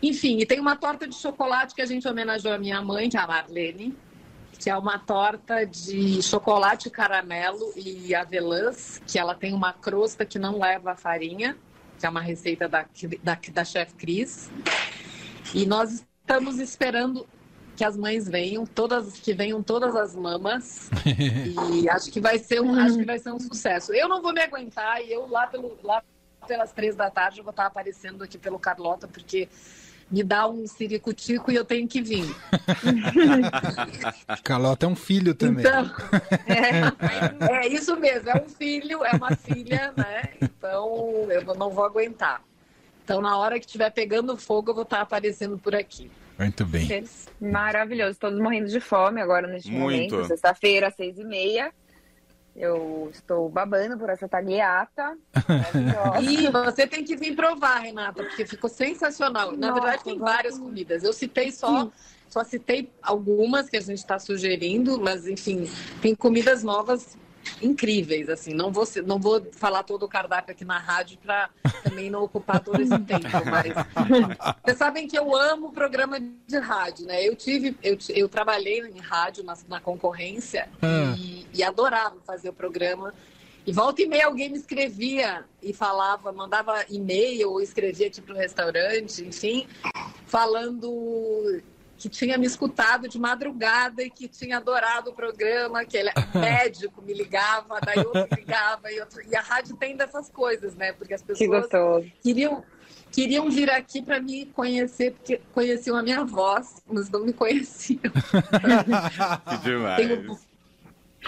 Enfim, 0.03 0.38
e 0.38 0.47
tem 0.47 0.59
uma 0.59 0.75
torta 0.75 1.07
de 1.07 1.15
chocolate 1.15 1.75
que 1.75 1.83
a 1.83 1.87
gente 1.87 2.07
homenageou 2.09 2.53
a 2.53 2.59
minha 2.59 2.83
mãe, 2.83 3.09
que 3.09 3.17
é 3.17 3.21
a 3.21 3.27
Marlene, 3.27 3.97
que 4.59 4.69
é 4.69 4.77
uma 4.77 4.99
torta 4.99 5.65
de 5.65 6.23
chocolate 6.23 6.91
caramelo 6.91 7.73
e 7.77 8.15
avelãs, 8.15 9.01
que 9.07 9.19
ela 9.19 9.35
tem 9.35 9.55
uma 9.55 9.73
crosta 9.73 10.25
que 10.25 10.38
não 10.38 10.59
leva 10.59 10.97
farinha, 10.97 11.57
que 11.99 12.07
é 12.07 12.09
uma 12.09 12.21
receita 12.21 12.69
da, 12.69 12.85
da, 13.23 13.38
da 13.53 13.65
chef 13.65 13.95
Cris. 13.95 14.51
E 15.55 15.67
nós 15.67 16.05
estamos 16.21 16.59
esperando 16.59 17.27
que 17.77 17.85
as 17.85 17.97
mães 17.97 18.29
venham, 18.29 18.67
todas 18.67 19.19
que 19.19 19.33
venham 19.33 19.62
todas 19.62 19.97
as 19.97 20.15
mamas. 20.15 20.91
e 21.73 21.88
acho 21.88 22.11
que 22.11 22.21
vai 22.21 22.38
ser 22.38 22.61
um, 22.61 22.75
acho 22.79 22.99
que 22.99 23.05
vai 23.05 23.19
ser 23.19 23.33
um 23.33 23.41
sucesso. 23.41 23.93
Eu 23.93 24.09
não 24.09 24.23
vou 24.23 24.33
me 24.33 24.41
aguentar 24.41 25.01
e 25.03 25.12
eu 25.12 25.27
lá 25.29 25.47
pelo 25.47 25.79
lá 25.83 26.03
pelas 26.47 26.73
três 26.73 26.97
da 26.97 27.09
tarde 27.11 27.38
eu 27.38 27.45
vou 27.45 27.53
estar 27.53 27.67
aparecendo 27.67 28.23
aqui 28.25 28.37
pelo 28.37 28.59
Carlota 28.59 29.07
porque 29.07 29.49
me 30.11 30.23
dá 30.23 30.49
um 30.49 30.67
ciricutico 30.67 31.51
e 31.51 31.55
eu 31.55 31.65
tenho 31.65 31.88
que 31.88 32.03
vir. 32.03 32.25
Calota 34.45 34.87
é 34.87 34.88
um 34.88 34.97
filho 34.97 35.35
também. 35.35 35.65
Então, 35.65 35.91
é, 36.47 37.65
é, 37.65 37.69
isso 37.69 37.97
mesmo, 37.97 38.31
é 38.31 38.43
um 38.43 38.49
filho, 38.49 39.05
é 39.05 39.12
uma 39.12 39.35
filha, 39.35 39.93
né? 39.97 40.31
Então 40.41 41.27
eu 41.31 41.55
não 41.55 41.71
vou 41.71 41.85
aguentar. 41.85 42.43
Então, 43.05 43.21
na 43.21 43.37
hora 43.37 43.59
que 43.59 43.67
estiver 43.67 43.91
pegando 43.91 44.37
fogo, 44.37 44.71
eu 44.71 44.75
vou 44.75 44.85
estar 44.85 45.01
aparecendo 45.01 45.59
por 45.59 45.75
aqui. 45.75 46.11
Muito 46.38 46.65
bem. 46.65 47.05
Maravilhoso, 47.41 48.19
todos 48.19 48.38
morrendo 48.38 48.69
de 48.69 48.81
fome 48.81 49.21
agora 49.21 49.47
neste 49.47 49.71
Muito. 49.71 50.15
momento. 50.15 50.29
Sexta-feira, 50.29 50.91
seis 50.91 51.19
e 51.19 51.25
meia. 51.25 51.73
Eu 52.55 53.09
estou 53.12 53.49
babando 53.49 53.97
por 53.97 54.11
essa 54.11 54.29
tagliata. 54.29 55.17
e 56.23 56.51
você 56.53 56.87
tem 56.87 57.03
que 57.03 57.17
vir 57.17 57.35
provar, 57.35 57.79
Renata, 57.79 58.23
porque 58.23 58.47
ficou 58.47 58.69
sensacional. 58.69 59.53
Na 59.53 59.69
Nossa, 59.69 59.81
verdade, 59.81 60.05
tem 60.05 60.19
várias 60.19 60.59
comidas. 60.59 61.03
Eu 61.03 61.12
citei 61.12 61.51
só, 61.51 61.91
só 62.29 62.45
citei 62.45 62.91
algumas 63.03 63.71
que 63.71 63.77
a 63.77 63.81
gente 63.81 63.99
está 63.99 64.19
sugerindo, 64.19 65.01
mas 65.01 65.27
enfim, 65.27 65.71
tem 66.03 66.15
comidas 66.15 66.62
novas 66.62 67.17
incríveis, 67.61 68.29
assim. 68.29 68.53
Não 68.55 68.73
vou, 68.73 68.85
não 69.05 69.19
vou 69.19 69.45
falar 69.53 69.83
todo 69.83 70.05
o 70.05 70.09
cardápio 70.09 70.53
aqui 70.53 70.65
na 70.65 70.79
rádio 70.79 71.19
para 71.19 71.51
também 71.83 72.11
não 72.11 72.23
ocupar 72.23 72.61
todo 72.61 72.81
esse 72.81 72.99
tempo, 73.01 73.29
mas 73.51 73.73
vocês 74.65 74.79
sabem 74.79 75.07
que 75.07 75.19
eu 75.19 75.35
amo 75.37 75.73
programa 75.73 76.19
de 76.21 76.59
rádio, 76.59 77.07
né? 77.07 77.27
Eu 77.27 77.35
tive, 77.37 77.77
eu, 77.83 77.99
eu 78.11 78.29
trabalhei 78.29 78.81
em 78.81 78.99
rádio 78.99 79.45
na, 79.45 79.57
na 79.69 79.81
concorrência 79.81 80.69
ah. 80.81 81.15
e, 81.17 81.47
e 81.53 81.63
adorava 81.63 82.17
fazer 82.25 82.49
o 82.49 82.53
programa. 82.53 83.15
E 83.65 83.73
volta 83.73 84.03
e 84.03 84.07
meia 84.07 84.27
alguém 84.27 84.49
me 84.49 84.59
escrevia 84.59 85.45
e 85.63 85.73
falava, 85.73 86.33
mandava 86.33 86.85
e-mail 86.91 87.51
ou 87.51 87.61
escrevia 87.61 88.09
aqui 88.09 88.21
para 88.21 88.35
o 88.35 88.37
restaurante, 88.37 89.25
enfim, 89.25 89.69
falando 90.27 91.63
que 92.03 92.09
tinha 92.09 92.37
me 92.37 92.45
escutado 92.45 93.09
de 93.09 93.17
madrugada 93.17 94.03
e 94.03 94.11
que 94.11 94.27
tinha 94.27 94.57
adorado 94.57 95.11
o 95.11 95.15
programa, 95.15 95.85
que 95.85 95.97
ele 95.97 96.09
é 96.09 96.12
médico, 96.37 97.01
me 97.01 97.15
ligava, 97.15 97.79
daí 97.81 97.99
outro 97.99 98.27
ligava, 98.37 98.91
e, 98.91 98.99
outro... 98.99 99.23
e 99.25 99.37
a 99.37 99.41
rádio 99.41 99.77
tem 99.77 99.97
dessas 99.97 100.29
coisas, 100.29 100.75
né? 100.75 100.93
Porque 100.93 101.15
as 101.15 101.23
pessoas 101.23 101.69
que 101.69 102.12
queriam 102.21 102.65
queriam 103.12 103.49
vir 103.49 103.71
aqui 103.71 104.03
para 104.03 104.21
me 104.21 104.47
conhecer, 104.47 105.12
porque 105.12 105.41
conheciam 105.53 105.97
a 105.97 106.03
minha 106.03 106.25
voz, 106.25 106.83
mas 106.91 107.09
não 107.09 107.25
me 107.25 107.33
conheciam. 107.33 108.01
que 109.49 109.57
demais. 109.59 109.97
Tenho, 110.09 110.38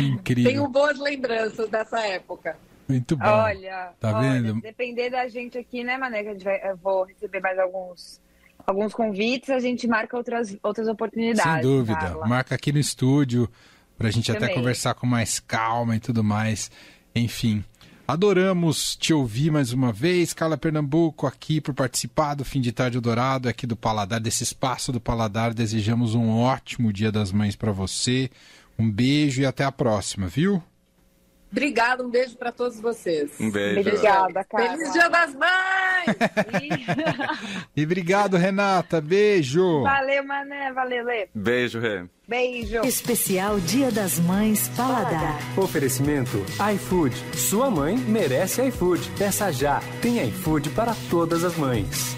Incrível. 0.01 0.45
Tenho 0.51 0.69
boas 0.69 0.99
lembranças 0.99 1.69
dessa 1.69 2.01
época. 2.01 2.57
Muito 2.89 3.17
bom. 3.17 3.27
Olha, 3.27 3.93
tá 4.01 4.17
olha, 4.17 4.43
vendo? 4.43 4.61
Depender 4.61 5.11
da 5.11 5.29
gente 5.29 5.57
aqui, 5.57 5.85
né, 5.85 5.97
Mané? 5.97 6.23
Que 6.23 6.29
a 6.31 6.33
gente 6.33 6.45
vai, 6.45 6.69
eu 6.69 6.77
vou 6.79 7.05
receber 7.05 7.39
mais 7.41 7.59
alguns 7.59 8.21
alguns 8.67 8.93
convites, 8.93 9.51
a 9.51 9.59
gente 9.59 9.87
marca 9.87 10.17
outras, 10.17 10.57
outras 10.63 10.89
oportunidades. 10.89 11.53
Sem 11.53 11.63
dúvida. 11.63 11.99
Carla. 11.99 12.27
Marca 12.27 12.55
aqui 12.55 12.73
no 12.73 12.79
estúdio 12.79 13.49
pra 13.97 14.11
gente 14.11 14.31
até 14.31 14.41
Também. 14.41 14.55
conversar 14.57 14.95
com 14.95 15.07
mais 15.07 15.41
calma 15.41 15.97
e 15.97 16.01
tudo 16.01 16.25
mais. 16.25 16.71
Enfim. 17.15 17.65
Adoramos 18.07 18.97
te 18.97 19.15
ouvir 19.15 19.51
mais 19.51 19.73
uma 19.73 19.91
vez, 19.91 20.35
Carla 20.35 20.59
Pernambuco, 20.59 21.27
aqui 21.27 21.59
por 21.59 21.73
participar 21.73 22.35
do 22.35 22.45
Fim 22.45 22.61
de 22.61 22.71
Tarde 22.71 23.01
Dourado, 23.01 23.49
aqui 23.49 23.67
do 23.67 23.77
Paladar, 23.77 24.21
desse 24.21 24.43
espaço 24.43 24.93
do 24.93 25.01
Paladar. 25.01 25.55
Desejamos 25.55 26.15
um 26.15 26.29
ótimo 26.29 26.93
Dia 26.93 27.11
das 27.11 27.33
Mães 27.33 27.57
pra 27.57 27.73
você. 27.73 28.31
Um 28.79 28.91
beijo 28.91 29.41
e 29.41 29.47
até 29.47 29.65
a 29.65 29.73
próxima, 29.73 30.27
viu? 30.27 30.63
Obrigada, 31.55 32.03
um 32.03 32.11
beijo 32.11 32.37
para 32.37 32.51
todos 32.51 32.81
vocês. 32.81 33.31
Um 33.39 33.49
beijo. 33.49 33.79
Obrigada, 33.79 34.43
Carla. 34.43 34.71
Feliz 34.77 34.93
Dia 34.93 35.09
das 35.09 35.35
Mães! 35.35 36.05
E 37.77 37.85
obrigado, 37.85 38.37
Renata. 38.37 39.01
Beijo. 39.01 39.83
Valeu, 39.83 40.25
Mané. 40.25 40.73
Valeu, 40.73 41.05
Lê. 41.05 41.29
Beijo, 41.35 41.81
Rê. 41.81 42.05
Beijo. 42.29 42.81
Especial 42.85 43.59
Dia 43.61 43.91
das 43.91 44.19
Mães 44.19 44.69
Paladar. 44.77 45.39
Oferecimento 45.57 46.45
iFood. 46.75 47.15
Sua 47.37 47.71
mãe 47.71 47.97
merece 47.97 48.67
iFood. 48.69 49.09
Peça 49.19 49.53
já. 49.53 49.81
Tem 50.03 50.27
iFood 50.29 50.71
para 50.71 50.95
todas 51.09 51.45
as 51.45 51.57
mães. 51.57 52.17